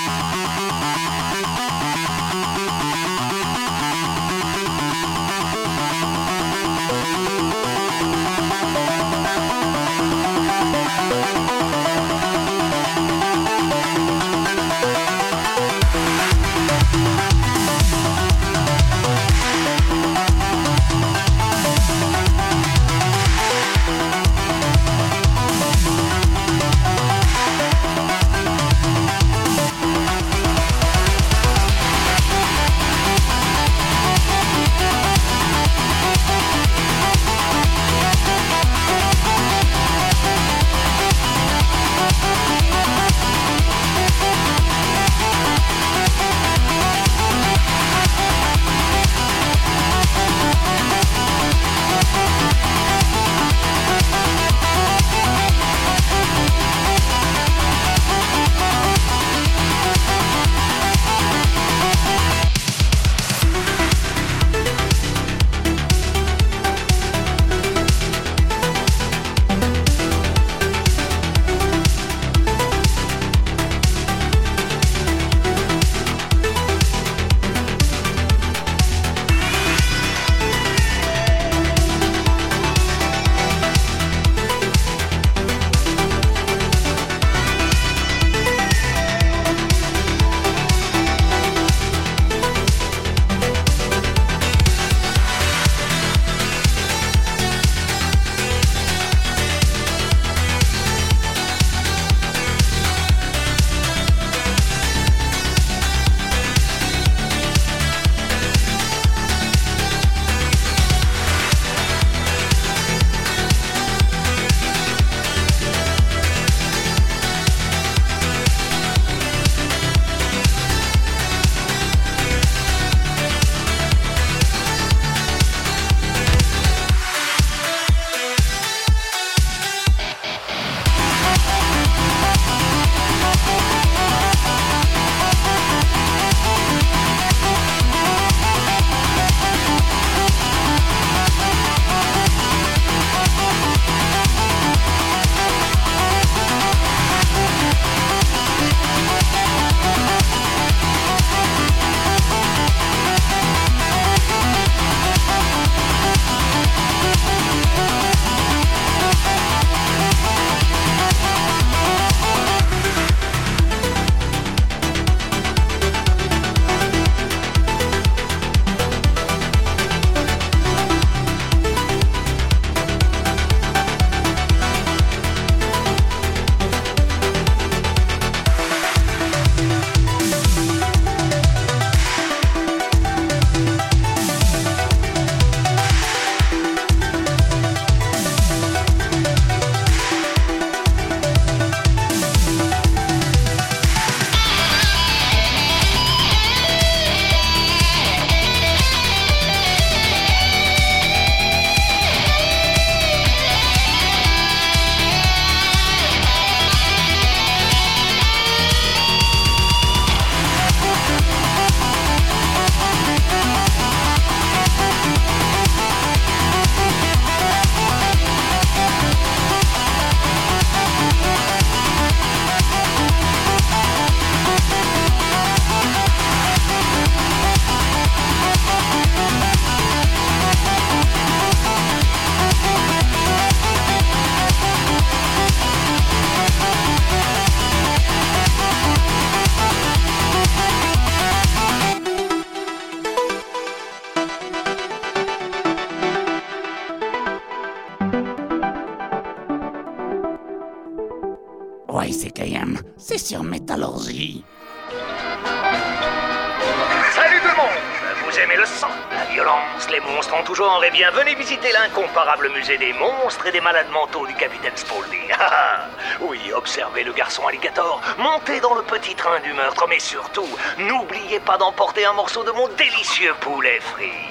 L'incomparable 262.24 262.50
musée 262.56 262.78
des 262.78 262.92
monstres 262.94 263.46
et 263.46 263.52
des 263.52 263.60
malades 263.60 263.90
mentaux 263.92 264.26
du 264.26 264.34
capitaine 264.34 264.76
Spaulding. 264.76 265.20
Ah, 265.36 265.50
ah. 265.50 265.88
oui, 266.20 266.38
observez 266.54 267.02
le 267.02 267.12
garçon 267.12 267.46
alligator, 267.46 268.00
montez 268.18 268.60
dans 268.60 268.74
le 268.74 268.82
petit 268.82 269.14
train 269.14 269.40
du 269.40 269.52
meurtre, 269.52 269.84
mais 269.88 269.98
surtout, 269.98 270.46
n'oubliez 270.78 271.40
pas 271.40 271.58
d'emporter 271.58 272.04
un 272.06 272.12
morceau 272.12 272.44
de 272.44 272.50
mon 272.52 272.68
délicieux 272.68 273.34
poulet 273.40 273.80
frit. 273.80 274.30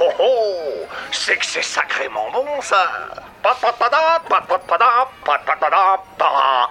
Oh 0.00 0.10
oh 0.18 0.86
C'est 1.12 1.36
que 1.36 1.46
c'est 1.46 1.62
sacrément 1.62 2.30
bon, 2.32 2.60
ça. 2.62 2.90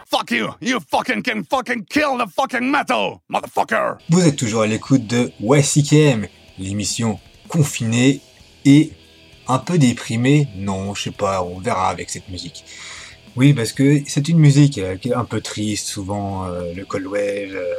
Fuck 0.10 0.32
you! 0.32 0.50
You 0.62 0.80
fucking 0.80 1.24
can 1.24 1.44
fucking 1.50 1.86
kill 1.86 2.18
the 2.18 2.28
fucking 2.28 2.70
metal, 2.70 3.20
motherfucker! 3.30 3.98
Vous 4.10 4.28
êtes 4.28 4.36
toujours 4.36 4.64
à 4.64 4.68
l'écoute 4.68 5.08
de 5.08 5.32
YCKM, 5.40 6.28
l'émission 6.58 7.20
confinée 7.48 8.22
et 8.66 8.94
un 9.50 9.60
peu 9.60 9.78
déprimée. 9.78 10.48
Non, 10.56 10.94
je 10.96 11.04
sais 11.04 11.12
pas, 11.12 11.44
on 11.44 11.60
verra 11.60 11.90
avec 11.90 12.10
cette 12.10 12.30
musique. 12.30 12.64
Oui, 13.36 13.54
parce 13.54 13.74
que 13.74 14.02
c'est 14.08 14.28
une 14.30 14.40
musique 14.40 14.78
euh, 14.80 14.96
qui 14.98 15.10
est 15.10 15.14
un 15.14 15.26
peu 15.26 15.42
triste, 15.42 15.88
souvent 15.88 16.46
euh, 16.46 16.74
le 16.74 16.86
cold 16.86 17.06
wave, 17.08 17.56
euh, 17.56 17.74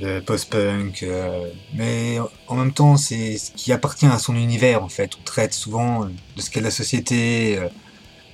le 0.00 0.20
post-punk, 0.20 1.02
euh, 1.02 1.50
mais 1.74 2.18
en 2.48 2.56
même 2.56 2.72
temps 2.72 2.96
c'est 2.96 3.36
ce 3.36 3.50
qui 3.52 3.72
appartient 3.72 4.06
à 4.06 4.18
son 4.18 4.34
univers 4.36 4.82
en 4.82 4.88
fait. 4.88 5.12
On 5.20 5.22
traite 5.22 5.54
souvent 5.54 6.06
de 6.06 6.40
ce 6.40 6.50
qu'est 6.50 6.62
la 6.62 6.70
société, 6.70 7.58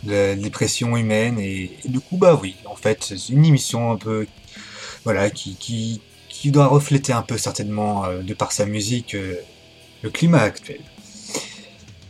de 0.05 0.13
la 0.13 0.37
dépression 0.37 0.97
humaine 0.97 1.39
et, 1.41 1.79
du 1.87 2.01
coup 2.01 2.17
bah 2.17 2.39
oui, 2.41 2.57
en 2.67 2.77
fait 2.77 3.03
c'est 3.03 3.33
une 3.33 3.45
émission 3.45 3.91
un 3.93 3.97
peu 3.97 4.27
voilà 5.05 5.31
qui, 5.31 5.57
qui, 5.57 6.01
qui 6.29 6.51
doit 6.53 6.67
refléter 6.69 7.13
un 7.13 7.23
peu 7.23 7.39
certainement 7.39 8.05
de 8.23 8.35
par 8.35 8.53
sa 8.53 8.67
musique 8.67 9.17
le 10.03 10.11
climat 10.11 10.43
actuel. 10.43 10.81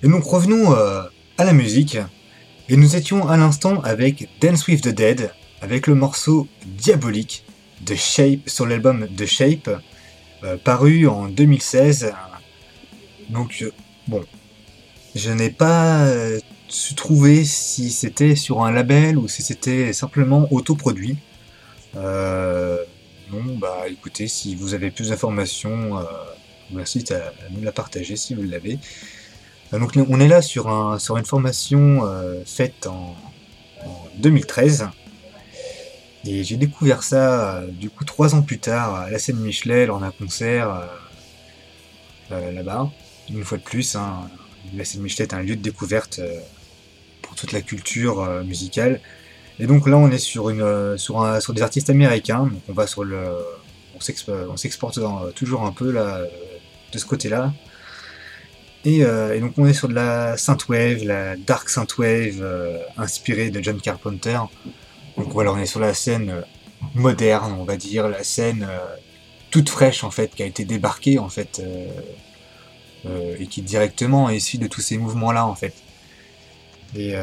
Et 0.07 0.09
donc 0.09 0.23
revenons 0.23 0.73
euh, 0.73 1.03
à 1.37 1.45
la 1.45 1.53
musique 1.53 1.99
et 2.69 2.77
nous 2.77 2.95
étions 2.95 3.27
à 3.27 3.37
l'instant 3.37 3.81
avec 3.81 4.29
Dance 4.41 4.69
with 4.69 4.83
the 4.83 4.95
Dead 4.95 5.33
avec 5.61 5.89
le 5.89 5.97
morceau 5.97 6.47
Diabolique 6.65 7.45
de 7.81 7.97
Shape 7.97 8.49
sur 8.49 8.67
l'album 8.67 9.09
The 9.17 9.27
Shape 9.27 9.69
euh, 10.45 10.57
paru 10.63 11.09
en 11.09 11.27
2016. 11.27 12.13
Donc 13.31 13.59
euh, 13.63 13.73
bon, 14.07 14.23
je 15.17 15.33
n'ai 15.33 15.51
pas 15.51 16.07
su 16.69 16.95
trouver 16.95 17.45
si 17.45 17.91
c'était 17.91 18.37
sur 18.37 18.63
un 18.63 18.71
label 18.71 19.19
ou 19.19 19.27
si 19.27 19.43
c'était 19.43 19.93
simplement 19.93 20.47
autoproduit. 20.53 21.17
Euh, 21.97 22.79
non, 23.33 23.57
bah 23.57 23.87
écoutez, 23.91 24.29
si 24.29 24.55
vous 24.55 24.73
avez 24.73 24.93
plus 24.93 25.09
d'informations, 25.09 25.99
incite 26.77 27.11
à, 27.11 27.17
à 27.17 27.51
nous 27.51 27.65
la 27.65 27.73
partager 27.73 28.15
si 28.15 28.35
vous 28.37 28.45
l'avez. 28.45 28.79
Euh, 29.73 29.79
donc 29.79 29.93
on 30.09 30.21
est 30.21 30.29
là 30.29 30.43
sur, 30.43 30.69
un, 30.69 30.99
sur 30.99 31.17
une 31.17 31.25
formation 31.25 32.05
euh, 32.05 32.43
faite 32.45 32.87
en, 32.87 33.17
en 33.85 34.07
2013. 34.19 34.89
Et 36.25 36.43
j'ai 36.43 36.57
découvert 36.57 37.03
ça 37.03 37.57
euh, 37.59 37.67
du 37.69 37.89
coup 37.91 38.05
trois 38.05 38.35
ans 38.35 38.43
plus 38.43 38.59
tard 38.59 38.95
à 38.95 39.11
la 39.11 39.19
scène 39.19 39.37
Michelet 39.37 39.87
lors 39.87 40.01
d'un 40.01 40.11
concert 40.11 40.89
là-bas. 42.31 42.91
Une 43.31 43.45
fois 43.45 43.59
de 43.59 43.63
plus, 43.63 43.95
hein, 43.97 44.29
la 44.75 44.85
scène 44.85 45.03
Michelet 45.03 45.25
est 45.25 45.35
un 45.35 45.43
lieu 45.43 45.57
de 45.57 45.63
découverte 45.63 46.21
pour 47.23 47.35
toute 47.35 47.53
la 47.53 47.61
culture 47.61 48.25
musicale. 48.45 49.01
Et 49.59 49.67
donc 49.67 49.87
là, 49.89 49.97
on 49.97 50.11
est 50.11 50.19
sur 50.19 50.53
des 50.53 51.63
artistes 51.63 51.91
américains. 51.91 52.45
Donc 52.47 52.63
on 52.69 52.73
va 52.73 52.87
sur 52.87 53.05
le, 53.05 53.25
on 53.95 54.01
s'exp- 54.01 54.47
on 54.51 54.57
s'exporte 54.57 54.99
toujours 55.35 55.63
un 55.65 55.73
peu 55.73 55.91
là 55.93 56.21
de 56.93 56.99
ce 56.99 57.07
côté-là. 57.07 57.53
Et, 58.87 59.03
euh, 59.03 59.35
et 59.35 59.41
donc 59.41 59.55
on 59.59 59.67
est 59.67 59.75
sur 59.75 59.89
de 59.89 59.95
la 59.95 60.37
synthwave, 60.37 61.03
la 61.03 61.37
dark 61.37 61.69
synthwave 61.69 62.41
euh, 62.41 62.79
inspirée 62.97 63.51
de 63.51 63.61
John 63.61 63.81
Carpenter. 63.81 64.39
Donc 65.17 65.29
voilà, 65.33 65.53
on 65.53 65.59
est 65.59 65.67
sur 65.67 65.81
la 65.81 65.93
scène 65.93 66.31
euh, 66.31 66.43
moderne, 66.95 67.57
on 67.59 67.65
va 67.65 67.77
dire, 67.77 68.09
la 68.09 68.23
scène 68.23 68.65
euh, 68.71 68.79
toute 69.51 69.71
fraîche 69.71 70.05
en 70.05 70.13
fait, 70.13 70.33
qui 70.37 70.45
a 70.45 70.47
été 70.47 70.65
débarquée 70.65 71.19
en 71.19 71.29
fait, 71.29 71.61
et 73.39 73.47
qui 73.47 73.63
directement 73.63 74.31
est 74.31 74.37
issue 74.37 74.59
de 74.59 74.69
tous 74.69 74.83
ces 74.83 74.99
mouvements-là 74.99 75.47
en 75.47 75.55
fait. 75.57 75.75
Et, 76.95 77.15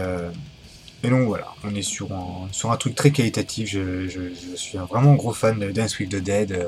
donc 1.03 1.27
voilà, 1.27 1.47
on 1.63 1.75
est 1.75 1.81
sur 1.81 2.11
un, 2.11 2.47
sur 2.51 2.71
un 2.71 2.77
truc 2.77 2.95
très 2.95 3.11
qualitatif. 3.11 3.69
Je, 3.69 4.07
je, 4.07 4.55
suis 4.55 4.77
un 4.77 4.85
vraiment 4.85 5.13
gros 5.13 5.33
fan 5.33 5.59
de 5.59 5.71
Dance 5.71 5.99
with 5.99 6.09
the 6.09 6.23
Dead. 6.23 6.67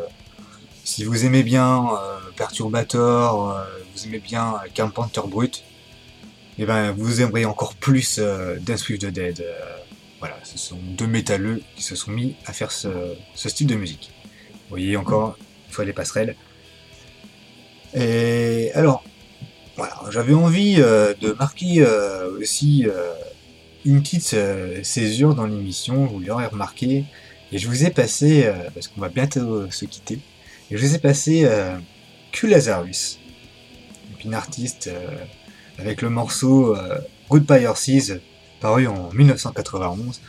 si 0.84 1.04
vous 1.04 1.26
aimez 1.26 1.42
bien 1.42 1.88
Perturbator, 2.36 3.66
vous 3.96 4.08
aimez 4.08 4.20
bien 4.20 4.56
Carpenter 4.74 5.22
Brut, 5.26 5.64
et 6.60 6.66
ben 6.66 6.92
vous 6.92 7.22
aimerez 7.22 7.46
encore 7.46 7.76
plus 7.76 8.18
euh, 8.20 8.58
Dance 8.60 8.90
with 8.90 9.02
the 9.02 9.06
Dead. 9.06 9.40
euh. 9.40 9.78
voilà, 10.20 10.38
ce 10.44 10.58
sont 10.58 10.78
deux 10.98 11.08
métalleux 11.08 11.62
qui 11.76 11.84
se 11.84 11.96
sont 11.96 12.12
mis 12.12 12.36
à 12.46 12.52
faire 12.52 12.72
ce, 12.72 12.90
style 13.36 13.68
de 13.68 13.76
musique. 13.76 14.12
Vous 14.52 14.70
voyez 14.70 14.98
encore 14.98 15.38
une 15.68 15.74
fois 15.74 15.86
les 15.86 15.94
passerelles. 15.94 16.36
Et 17.94 18.72
alors, 18.74 19.04
voilà, 19.78 19.96
j'avais 20.10 20.34
envie 20.34 20.76
euh, 20.80 21.14
de 21.22 21.32
marquer 21.32 21.78
euh, 21.80 22.38
aussi 22.40 22.86
une 23.86 24.02
petite 24.02 24.36
césure 24.84 25.36
dans 25.36 25.46
l'émission, 25.46 26.06
vous 26.06 26.20
l'aurez 26.20 26.48
remarqué, 26.48 27.06
et 27.54 27.58
je 27.58 27.68
vous 27.68 27.86
ai 27.86 27.92
passé, 27.92 28.52
parce 28.74 28.88
qu'on 28.88 29.00
va 29.00 29.10
bientôt 29.10 29.70
se 29.70 29.86
quitter, 29.86 30.20
et 30.70 30.78
je 30.78 30.86
vous 30.86 30.96
ai 30.96 30.98
passé 30.98 31.48
Q 32.32 32.48
Lazarus, 32.48 33.20
donc 34.26 34.32
une 34.32 34.34
artiste 34.34 34.88
euh, 34.88 35.18
avec 35.78 36.02
le 36.02 36.10
morceau 36.10 36.76
euh, 36.76 36.98
Goodbye 37.30 37.66
Horses, 37.66 38.12
paru 38.60 38.88
en 38.88 39.10
1991. 39.14 40.22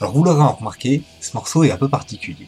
Alors 0.00 0.12
vous 0.12 0.24
l'aurez 0.24 0.54
remarqué, 0.56 1.02
ce 1.20 1.34
morceau 1.34 1.64
est 1.64 1.70
un 1.70 1.76
peu 1.76 1.88
particulier. 1.88 2.46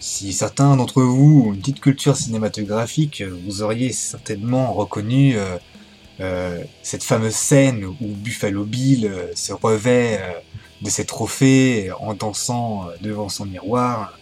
Si 0.00 0.32
certains 0.32 0.76
d'entre 0.76 1.02
vous 1.02 1.44
ont 1.46 1.52
une 1.52 1.60
petite 1.60 1.80
culture 1.80 2.16
cinématographique, 2.16 3.22
vous 3.22 3.62
auriez 3.62 3.92
certainement 3.92 4.72
reconnu 4.72 5.36
euh, 6.20 6.64
cette 6.82 7.04
fameuse 7.04 7.34
scène 7.34 7.84
où 7.84 7.96
Buffalo 8.00 8.64
Bill 8.64 9.10
se 9.34 9.52
revêt 9.52 10.42
de 10.82 10.90
ses 10.90 11.04
trophées 11.04 11.90
en 12.00 12.14
dansant 12.14 12.86
devant 13.00 13.28
son 13.28 13.44
miroir, 13.44 14.16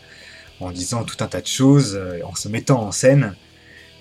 en 0.60 0.70
disant 0.70 1.04
tout 1.04 1.16
un 1.20 1.28
tas 1.28 1.40
de 1.40 1.46
choses, 1.46 1.98
en 2.24 2.34
se 2.34 2.48
mettant 2.48 2.82
en 2.82 2.92
scène. 2.92 3.34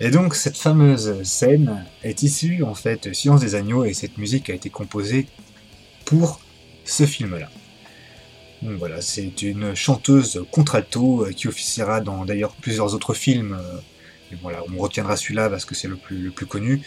Et 0.00 0.10
donc 0.10 0.34
cette 0.34 0.56
fameuse 0.58 1.22
scène 1.22 1.86
est 2.02 2.22
issue 2.22 2.62
en 2.62 2.74
fait 2.74 3.08
de 3.08 3.12
Silence 3.14 3.40
des 3.40 3.54
Agneaux 3.54 3.84
et 3.84 3.94
cette 3.94 4.18
musique 4.18 4.50
a 4.50 4.54
été 4.54 4.68
composée 4.70 5.26
pour 6.04 6.40
ce 6.84 7.06
film-là. 7.06 7.48
Voilà, 8.62 9.00
c'est 9.00 9.42
une 9.42 9.74
chanteuse 9.74 10.44
contralto 10.50 11.26
euh, 11.26 11.32
qui 11.32 11.46
officiera 11.46 12.00
dans 12.00 12.24
d'ailleurs 12.24 12.54
plusieurs 12.56 12.94
autres 12.94 13.14
films. 13.14 13.52
euh, 13.54 13.80
voilà, 14.42 14.62
on 14.74 14.78
retiendra 14.80 15.16
celui-là 15.16 15.48
parce 15.50 15.64
que 15.64 15.74
c'est 15.74 15.88
le 15.88 15.96
plus, 15.96 16.18
le 16.18 16.30
plus 16.30 16.46
connu. 16.46 16.82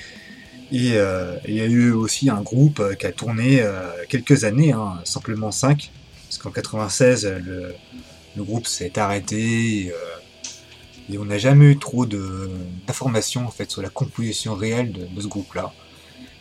Et 0.71 0.93
euh, 0.95 1.37
il 1.47 1.55
y 1.55 1.61
a 1.61 1.65
eu 1.65 1.91
aussi 1.91 2.29
un 2.29 2.41
groupe 2.41 2.81
qui 2.97 3.05
a 3.05 3.11
tourné 3.11 3.63
quelques 4.09 4.43
années, 4.43 4.73
hein, 4.73 4.99
simplement 5.05 5.51
5, 5.51 5.91
parce 6.27 6.37
qu'en 6.37 6.51
96, 6.51 7.25
euh, 7.25 7.39
le, 7.39 7.75
le 8.35 8.43
groupe 8.43 8.67
s'est 8.67 8.99
arrêté, 8.99 9.91
et 11.11 11.17
on 11.17 11.25
n'a 11.25 11.37
jamais 11.37 11.65
eu 11.65 11.77
trop 11.77 12.05
d'informations 12.05 13.45
en 13.45 13.51
fait, 13.51 13.69
sur 13.71 13.81
la 13.81 13.89
composition 13.89 14.55
réelle 14.55 14.91
de, 14.91 15.21
ce 15.21 15.27
groupe-là, 15.27 15.73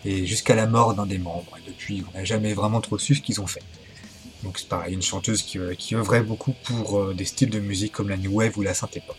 et 0.04 0.26
jusqu'à 0.26 0.54
la 0.54 0.66
mort 0.66 0.94
d'un 0.94 1.06
des 1.06 1.18
membres. 1.18 1.56
Et 1.58 1.68
depuis, 1.68 2.04
on 2.12 2.18
n'a 2.18 2.24
jamais 2.24 2.52
vraiment 2.52 2.80
trop 2.80 2.98
su 2.98 3.14
ce 3.14 3.22
qu'ils 3.22 3.40
ont 3.40 3.46
fait. 3.46 3.62
Donc 4.42 4.58
c'est 4.58 4.68
pareil, 4.68 4.94
une 4.94 5.02
chanteuse 5.02 5.42
qui, 5.42 5.58
euh, 5.58 5.74
qui 5.74 5.96
œuvrait 5.96 6.22
beaucoup 6.22 6.54
pour 6.64 6.98
euh, 6.98 7.14
des 7.14 7.24
styles 7.24 7.50
de 7.50 7.58
musique 7.58 7.92
comme 7.92 8.08
la 8.08 8.16
new 8.16 8.32
wave 8.34 8.56
ou 8.56 8.62
la 8.62 8.74
synthé 8.74 9.02
pop. 9.04 9.16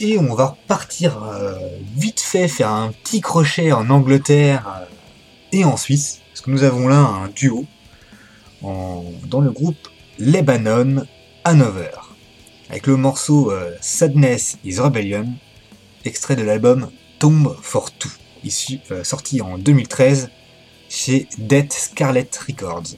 Et 0.00 0.18
on 0.18 0.34
va 0.34 0.46
repartir 0.46 1.22
euh, 1.22 1.58
vite 1.96 2.20
fait 2.20 2.48
faire 2.48 2.70
un 2.70 2.92
petit 2.92 3.20
crochet 3.20 3.72
en 3.72 3.90
Angleterre 3.90 4.86
et 5.52 5.64
en 5.64 5.76
Suisse, 5.76 6.20
parce 6.30 6.40
que 6.40 6.50
nous 6.50 6.62
avons 6.62 6.88
là 6.88 6.98
un 6.98 7.28
duo 7.28 7.66
dans 8.62 9.40
le 9.40 9.50
groupe 9.50 9.88
Lebanon 10.18 11.06
Hanover, 11.44 11.90
avec 12.70 12.86
le 12.86 12.96
morceau 12.96 13.50
euh, 13.50 13.74
Sadness 13.80 14.58
is 14.64 14.78
Rebellion, 14.78 15.32
extrait 16.04 16.36
de 16.36 16.42
l'album 16.42 16.90
Tomb 17.18 17.56
for 17.62 17.90
Two, 17.92 18.10
euh, 18.90 19.04
sorti 19.04 19.40
en 19.40 19.58
2013 19.58 20.30
chez 20.88 21.28
Death 21.38 21.72
Scarlet 21.72 22.28
Records. 22.46 22.96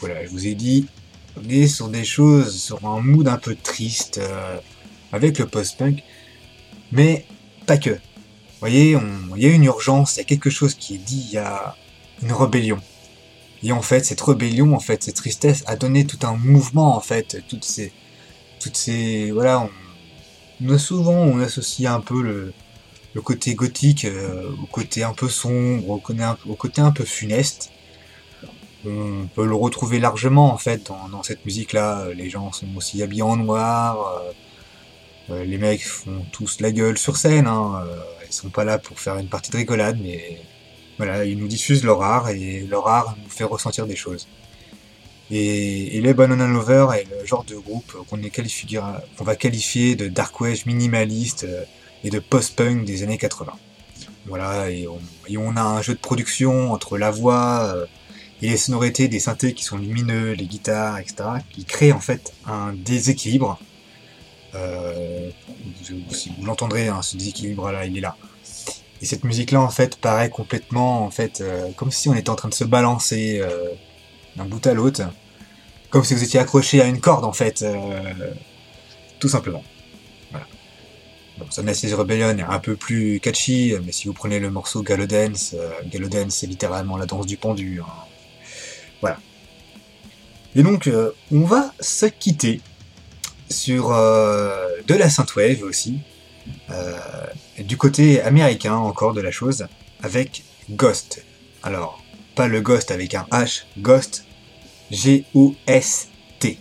Voilà, 0.00 0.24
je 0.24 0.30
vous 0.30 0.46
ai 0.46 0.54
dit, 0.54 0.86
on 1.36 1.48
est 1.48 1.66
sur 1.66 1.88
des 1.88 2.04
choses, 2.04 2.60
sur 2.60 2.86
un 2.86 3.00
mood 3.00 3.26
un 3.28 3.38
peu 3.38 3.54
triste, 3.54 4.18
euh, 4.18 4.58
avec 5.12 5.38
le 5.38 5.46
post-punk, 5.46 6.02
mais 6.92 7.24
pas 7.66 7.78
que. 7.78 7.90
Vous 7.90 8.60
voyez, 8.60 8.96
il 9.36 9.42
y 9.42 9.46
a 9.46 9.50
une 9.50 9.64
urgence, 9.64 10.16
il 10.16 10.18
y 10.18 10.22
a 10.22 10.24
quelque 10.24 10.50
chose 10.50 10.74
qui 10.74 10.96
est 10.96 10.98
dit, 10.98 11.24
il 11.28 11.34
y 11.34 11.38
a 11.38 11.76
une 12.22 12.32
rébellion. 12.32 12.80
Et 13.62 13.72
en 13.72 13.82
fait, 13.82 14.04
cette 14.04 14.20
rébellion, 14.20 14.74
en 14.74 14.80
fait, 14.80 15.04
cette 15.04 15.16
tristesse 15.16 15.62
a 15.66 15.76
donné 15.76 16.04
tout 16.04 16.18
un 16.26 16.36
mouvement, 16.36 16.96
en 16.96 17.00
fait, 17.00 17.42
toutes 17.48 17.64
ces, 17.64 17.92
toutes 18.58 18.76
ces, 18.76 19.30
voilà, 19.30 19.68
souvent, 20.78 21.12
on 21.12 21.40
associe 21.40 21.90
un 21.90 22.00
peu 22.00 22.22
le, 22.22 22.52
côté 23.22 23.54
gothique 23.54 24.04
euh, 24.04 24.50
au 24.62 24.66
côté 24.66 25.02
un 25.02 25.12
peu 25.12 25.28
sombre, 25.28 25.90
au 25.90 25.98
côté 25.98 26.80
un, 26.80 26.92
peu 26.92 27.04
funeste. 27.04 27.70
On 28.86 29.26
peut 29.34 29.44
le 29.44 29.54
retrouver 29.54 29.98
largement, 29.98 30.52
en 30.52 30.58
fait, 30.58 30.90
dans, 31.10 31.22
cette 31.22 31.44
musique-là. 31.44 32.08
Les 32.14 32.30
gens 32.30 32.52
sont 32.52 32.68
aussi 32.76 33.02
habillés 33.02 33.22
en 33.22 33.36
noir. 33.36 34.22
euh, 35.30 35.34
euh, 35.34 35.44
les 35.44 35.58
mecs 35.58 35.84
font 35.84 36.24
tous 36.32 36.60
la 36.60 36.70
gueule 36.72 36.96
sur 36.96 37.16
scène. 37.16 37.46
Hein, 37.46 37.84
ils 38.26 38.32
sont 38.32 38.50
pas 38.50 38.64
là 38.64 38.78
pour 38.78 39.00
faire 39.00 39.16
une 39.18 39.28
partie 39.28 39.50
de 39.50 39.56
rigolade, 39.56 39.98
mais 40.00 40.40
voilà, 40.96 41.24
ils 41.24 41.38
nous 41.38 41.48
diffusent 41.48 41.84
leur 41.84 42.02
art 42.02 42.28
et 42.28 42.60
leur 42.68 42.86
art 42.88 43.16
nous 43.22 43.30
fait 43.30 43.44
ressentir 43.44 43.86
des 43.86 43.96
choses. 43.96 44.28
Et, 45.30 45.96
et 45.96 46.00
les 46.00 46.14
Banana 46.14 46.46
Lovers 46.46 46.94
est 46.94 47.06
le 47.20 47.26
genre 47.26 47.44
de 47.44 47.56
groupe 47.56 47.92
qu'on 48.08 48.16
qu'on 48.16 49.24
va 49.24 49.36
qualifier 49.36 49.94
de 49.94 50.08
dark 50.08 50.40
wave 50.40 50.62
minimaliste 50.66 51.44
euh, 51.44 51.64
et 52.04 52.10
de 52.10 52.18
post-punk 52.18 52.84
des 52.84 53.02
années 53.02 53.18
80. 53.18 53.52
Voilà, 54.26 54.70
et 54.70 54.86
on, 54.86 55.56
a 55.56 55.62
un 55.62 55.82
jeu 55.82 55.94
de 55.94 55.98
production 55.98 56.72
entre 56.72 56.98
la 56.98 57.10
voix 57.10 57.72
euh, 57.74 57.86
et 58.42 58.50
les 58.50 58.56
sonorités 58.56 59.08
des 59.08 59.20
synthés 59.20 59.52
qui 59.54 59.64
sont 59.64 59.78
lumineux, 59.78 60.32
les 60.32 60.46
guitares, 60.46 60.98
etc., 60.98 61.16
qui 61.50 61.64
créent 61.64 61.92
en 61.92 62.00
fait 62.00 62.32
un 62.46 62.72
déséquilibre. 62.72 63.58
Euh, 64.54 65.30
vous- 65.90 66.44
l'entendrez, 66.44 66.88
hein, 66.88 67.02
ce 67.02 67.16
déséquilibre-là, 67.16 67.86
il 67.86 67.96
est 67.98 68.02
là. 68.02 68.16
Et 69.00 69.06
cette 69.06 69.24
musique-là, 69.24 69.60
en 69.60 69.70
fait, 69.70 69.96
paraît 69.96 70.30
complètement, 70.30 71.04
en 71.04 71.10
fait, 71.10 71.42
comme 71.76 71.90
si 71.90 72.08
on 72.08 72.14
était 72.14 72.30
en 72.30 72.34
train 72.34 72.48
de 72.48 72.54
se 72.54 72.64
balancer 72.64 73.40
d'un 74.36 74.44
bout 74.44 74.66
à 74.66 74.74
l'autre, 74.74 75.02
comme 75.90 76.04
si 76.04 76.14
vous 76.14 76.22
étiez 76.22 76.38
accroché 76.38 76.80
à 76.80 76.86
une 76.86 77.00
corde, 77.00 77.24
en 77.24 77.32
fait, 77.32 77.62
euh, 77.62 78.00
tout 79.18 79.28
simplement. 79.28 79.64
Voilà. 80.30 80.46
Bon, 81.38 81.46
Sunrise 81.50 81.94
Rebellion 81.94 82.36
est 82.36 82.42
un 82.42 82.58
peu 82.58 82.76
plus 82.76 83.20
catchy, 83.20 83.74
mais 83.84 83.92
si 83.92 84.06
vous 84.06 84.12
prenez 84.12 84.38
le 84.38 84.50
morceau 84.50 84.82
Gallo 84.82 85.06
Dance, 85.06 85.54
euh, 85.54 86.28
c'est 86.28 86.46
littéralement 86.46 86.96
la 86.96 87.06
danse 87.06 87.26
du 87.26 87.36
pendu. 87.36 87.80
hein. 87.80 87.90
Voilà. 89.00 89.18
Et 90.54 90.62
donc, 90.62 90.86
euh, 90.86 91.12
on 91.32 91.44
va 91.44 91.72
se 91.80 92.06
quitter 92.06 92.60
sur 93.50 93.88
de 93.90 94.94
la 94.94 95.08
synthwave 95.08 95.62
aussi, 95.62 96.00
du 97.58 97.76
côté 97.78 98.20
américain 98.20 98.74
encore 98.74 99.14
de 99.14 99.22
la 99.22 99.30
chose, 99.30 99.66
avec 100.02 100.44
Ghost. 100.70 101.24
Alors, 101.62 102.02
le 102.46 102.60
Ghost 102.60 102.92
avec 102.92 103.14
un 103.14 103.26
H, 103.32 103.64
Ghost, 103.78 104.24
G-O-S-T, 104.90 106.58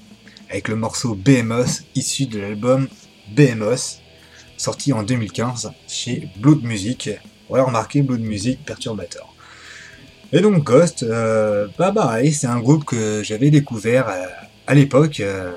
avec 0.50 0.68
le 0.68 0.76
morceau 0.76 1.14
BMOS 1.14 1.84
issu 1.94 2.26
de 2.26 2.40
l'album 2.40 2.88
BMOS, 3.36 4.00
sorti 4.58 4.94
en 4.94 5.04
2015 5.04 5.72
chez 5.88 6.30
Blood 6.38 6.64
Music. 6.64 7.12
Voilà, 7.50 7.66
remarquez 7.66 8.02
Blood 8.02 8.22
Music 8.22 8.66
Perturbator. 8.66 9.36
Et 10.34 10.42
donc 10.42 10.64
Ghost, 10.64 11.04
euh, 11.04 11.68
bah 11.78 11.92
pareil, 11.92 12.34
c'est 12.34 12.48
un 12.48 12.60
groupe 12.60 12.84
que 12.84 13.22
j'avais 13.24 13.52
découvert 13.52 14.08
à, 14.08 14.18
à 14.66 14.74
l'époque 14.74 15.20
euh, 15.20 15.52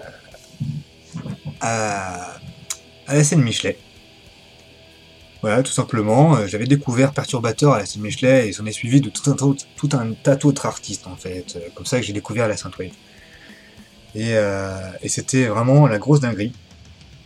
à, 1.60 2.34
à 3.06 3.14
la 3.14 3.24
scène 3.24 3.42
Michelet. 3.42 3.78
Voilà, 5.42 5.62
tout 5.62 5.72
simplement, 5.72 6.36
euh, 6.36 6.46
j'avais 6.46 6.66
découvert 6.66 7.12
Perturbator 7.12 7.72
à 7.74 7.78
la 7.78 7.86
scène 7.86 8.02
Michelet 8.02 8.48
et 8.48 8.52
j'en 8.52 8.66
ai 8.66 8.72
suivi 8.72 9.00
de 9.00 9.08
tout 9.08 9.30
un, 9.30 10.12
tas- 10.22 10.36
d'autres 10.36 10.66
artistes 10.66 11.06
en 11.06 11.16
fait. 11.16 11.46
Euh, 11.56 11.60
Comme 11.74 11.86
ça 11.86 11.98
que 11.98 12.04
j'ai 12.04 12.12
découvert 12.12 12.46
la 12.46 12.56
Synthwave. 12.58 12.90
Et, 14.14 14.34
euh, 14.34 14.76
et 15.02 15.08
c'était 15.08 15.46
vraiment 15.46 15.86
la 15.86 15.98
grosse 15.98 16.20
dinguerie. 16.20 16.52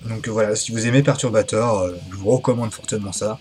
Donc 0.08 0.28
voilà, 0.28 0.54
si 0.54 0.70
vous 0.70 0.86
aimez 0.86 1.02
Perturbator, 1.02 1.88
je 2.10 2.16
vous 2.16 2.30
recommande 2.30 2.70
fortement 2.72 3.12
ça. 3.12 3.38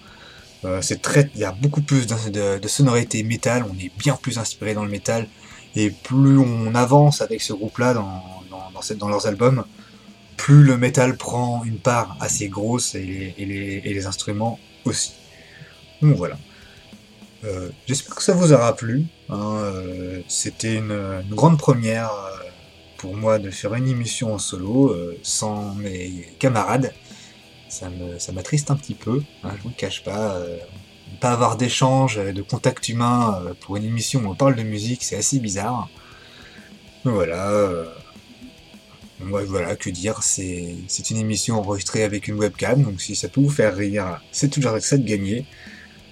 C'est 0.79 1.01
très, 1.01 1.29
il 1.35 1.41
y 1.41 1.43
a 1.43 1.51
beaucoup 1.51 1.81
plus 1.81 2.07
de, 2.07 2.15
de, 2.29 2.57
de 2.57 2.67
sonorités 2.69 3.21
métal, 3.23 3.65
on 3.69 3.77
est 3.77 3.91
bien 3.97 4.15
plus 4.15 4.37
inspiré 4.37 4.73
dans 4.73 4.85
le 4.85 4.89
métal, 4.89 5.27
et 5.75 5.89
plus 5.89 6.37
on 6.37 6.73
avance 6.73 7.21
avec 7.21 7.41
ce 7.41 7.51
groupe-là 7.51 7.93
dans 7.93 9.09
leurs 9.09 9.27
albums, 9.27 9.65
plus 10.37 10.63
le 10.63 10.77
métal 10.77 11.17
prend 11.17 11.63
une 11.63 11.79
part 11.79 12.17
assez 12.19 12.47
grosse 12.47 12.95
et 12.95 13.33
les, 13.37 14.05
instruments 14.05 14.59
aussi. 14.85 15.13
Donc 16.01 16.17
voilà. 16.17 16.37
Euh, 17.43 17.69
J'espère 17.87 18.15
que 18.15 18.23
ça 18.23 18.33
vous 18.33 18.53
aura 18.53 18.75
plu. 18.75 19.05
hein, 19.29 19.55
euh, 19.57 20.21
C'était 20.27 20.75
une, 20.75 21.23
grande 21.29 21.57
première 21.57 22.11
euh, 22.11 22.37
pour 22.97 23.15
moi 23.15 23.39
de 23.39 23.49
faire 23.49 23.73
une 23.75 23.87
émission 23.87 24.33
en 24.33 24.37
solo 24.37 24.95
sans 25.23 25.75
mes 25.75 26.27
camarades. 26.39 26.93
Ça 27.69 27.89
m'attriste 28.33 28.69
un 28.69 28.75
petit 28.75 28.93
peu, 28.93 29.23
hein, 29.43 29.49
je 29.57 29.63
vous 29.63 29.69
le 29.69 29.75
cache 29.75 30.03
pas. 30.03 30.37
pas 31.19 31.31
avoir 31.31 31.57
d'échange, 31.57 32.17
de 32.17 32.41
contact 32.41 32.87
humain 32.87 33.41
pour 33.61 33.77
une 33.77 33.85
émission 33.85 34.21
où 34.21 34.29
on 34.29 34.35
parle 34.35 34.55
de 34.55 34.63
musique, 34.63 35.03
c'est 35.03 35.17
assez 35.17 35.39
bizarre. 35.39 35.89
Mais 37.03 37.11
voilà. 37.11 37.85
Voilà, 39.29 39.75
que 39.75 39.89
dire, 39.89 40.21
c'est 40.23 41.09
une 41.09 41.17
émission 41.17 41.59
enregistrée 41.59 42.03
avec 42.03 42.27
une 42.27 42.35
webcam, 42.35 42.83
donc 42.83 43.01
si 43.01 43.15
ça 43.15 43.27
peut 43.27 43.41
vous 43.41 43.49
faire 43.49 43.75
rire, 43.75 44.21
c'est 44.31 44.49
toujours 44.49 44.79
ça 44.79 44.97
de 44.97 45.05
gagner. 45.05 45.45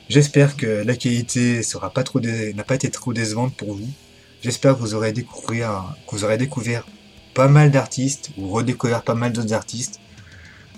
J'espère 0.10 0.58
que 0.58 0.84
la 0.84 0.96
qualité 0.96 1.62
n'a 2.56 2.64
pas 2.64 2.76
été 2.76 2.92
trop 2.92 3.14
décevante 3.14 3.56
pour 3.56 3.76
vous. 3.76 3.90
J'espère 4.42 4.76
que 4.76 4.80
vous 4.80 4.94
aurez 4.96 5.14
découvert, 5.14 5.96
que 6.08 6.16
vous 6.16 6.24
aurez 6.24 6.38
découvert 6.38 6.86
pas 7.34 7.48
mal 7.48 7.72
d'artistes 7.72 8.32
ou 8.38 8.50
redécouvert 8.50 9.04
pas 9.04 9.14
mal 9.16 9.32
d'autres 9.32 9.54
artistes. 9.54 10.00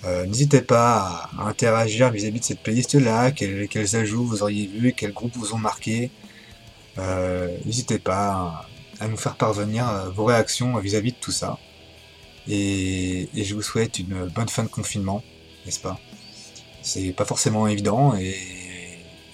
Euh, 0.05 0.26
N'hésitez 0.26 0.61
pas 0.61 1.30
à, 1.38 1.47
interagir 1.47 2.11
vis-à-vis 2.11 2.41
de 2.41 2.45
cette 2.45 2.61
playlist-là, 2.61 3.31
quels, 3.31 3.68
quels 3.69 3.95
ajouts 3.95 4.26
vous 4.26 4.43
auriez 4.43 4.68
vus, 4.68 4.93
quels 4.93 5.14
groupes 5.14 5.35
vous 5.35 5.53
ont 5.53 5.57
marqué. 5.57 6.11
Euh, 6.97 7.57
N'hésitez 7.65 7.99
pas 7.99 8.65
à, 8.99 9.03
à 9.03 9.07
nous 9.07 9.18
faire 9.18 9.35
parvenir 9.35 9.88
euh, 9.89 10.10
vos 10.10 10.26
réactions 10.26 10.77
vis-à-vis 10.77 11.11
de 11.14 11.18
tout 11.19 11.31
ça. 11.31 11.57
Et, 12.48 13.30
et 13.36 13.44
je 13.44 13.56
vous 13.56 13.61
souhaite 13.61 13.99
une 13.99 14.26
bonne 14.28 14.49
fin 14.49 14.64
de 14.64 14.70
confinement, 14.70 15.24
n'est-ce 15.65 15.80
pas? 15.80 15.99
C'est 16.82 17.14
pas 17.14 17.26
forcément 17.26 17.68
évident 17.68 18.15
et, 18.18 18.36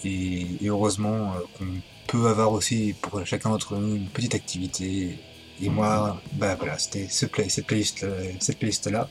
et, 0.04 0.48
et 0.62 0.68
heureusement 0.68 1.34
euh, 1.34 1.40
qu'on 1.58 1.68
peut 2.08 2.28
avoir 2.28 2.52
aussi 2.52 2.94
pour 3.02 3.26
chacun 3.26 3.50
d'entre 3.50 3.76
nous 3.76 3.96
une 3.96 4.08
petite 4.08 4.36
activité. 4.36 5.18
Et 5.62 5.70
moi, 5.70 6.22
bah 6.34 6.56
voilà, 6.56 6.78
c'était 6.78 7.08
ce 7.10 7.26
play, 7.26 7.50
cette 7.50 7.66
playlist, 7.66 8.06
cette 8.40 8.60
playlist 8.60 8.88
là 8.88 9.10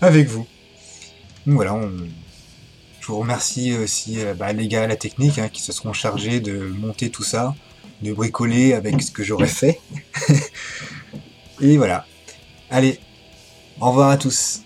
avec 0.00 0.28
vous. 0.28 0.46
Donc 1.46 1.56
voilà, 1.56 1.74
on, 1.74 1.90
je 3.04 3.12
vous 3.12 3.18
remercie 3.18 3.76
aussi 3.76 4.18
euh, 4.20 4.32
bah, 4.32 4.54
les 4.54 4.66
gars 4.66 4.84
à 4.84 4.86
la 4.86 4.96
technique 4.96 5.38
hein, 5.38 5.50
qui 5.50 5.60
se 5.60 5.72
seront 5.72 5.92
chargés 5.92 6.40
de 6.40 6.56
monter 6.56 7.10
tout 7.10 7.22
ça, 7.22 7.54
de 8.00 8.14
bricoler 8.14 8.72
avec 8.72 9.02
ce 9.02 9.10
que 9.10 9.22
j'aurais 9.22 9.46
fait. 9.46 9.78
Et 11.60 11.76
voilà. 11.76 12.06
Allez, 12.70 12.98
au 13.80 13.88
revoir 13.88 14.10
à 14.10 14.16
tous. 14.16 14.62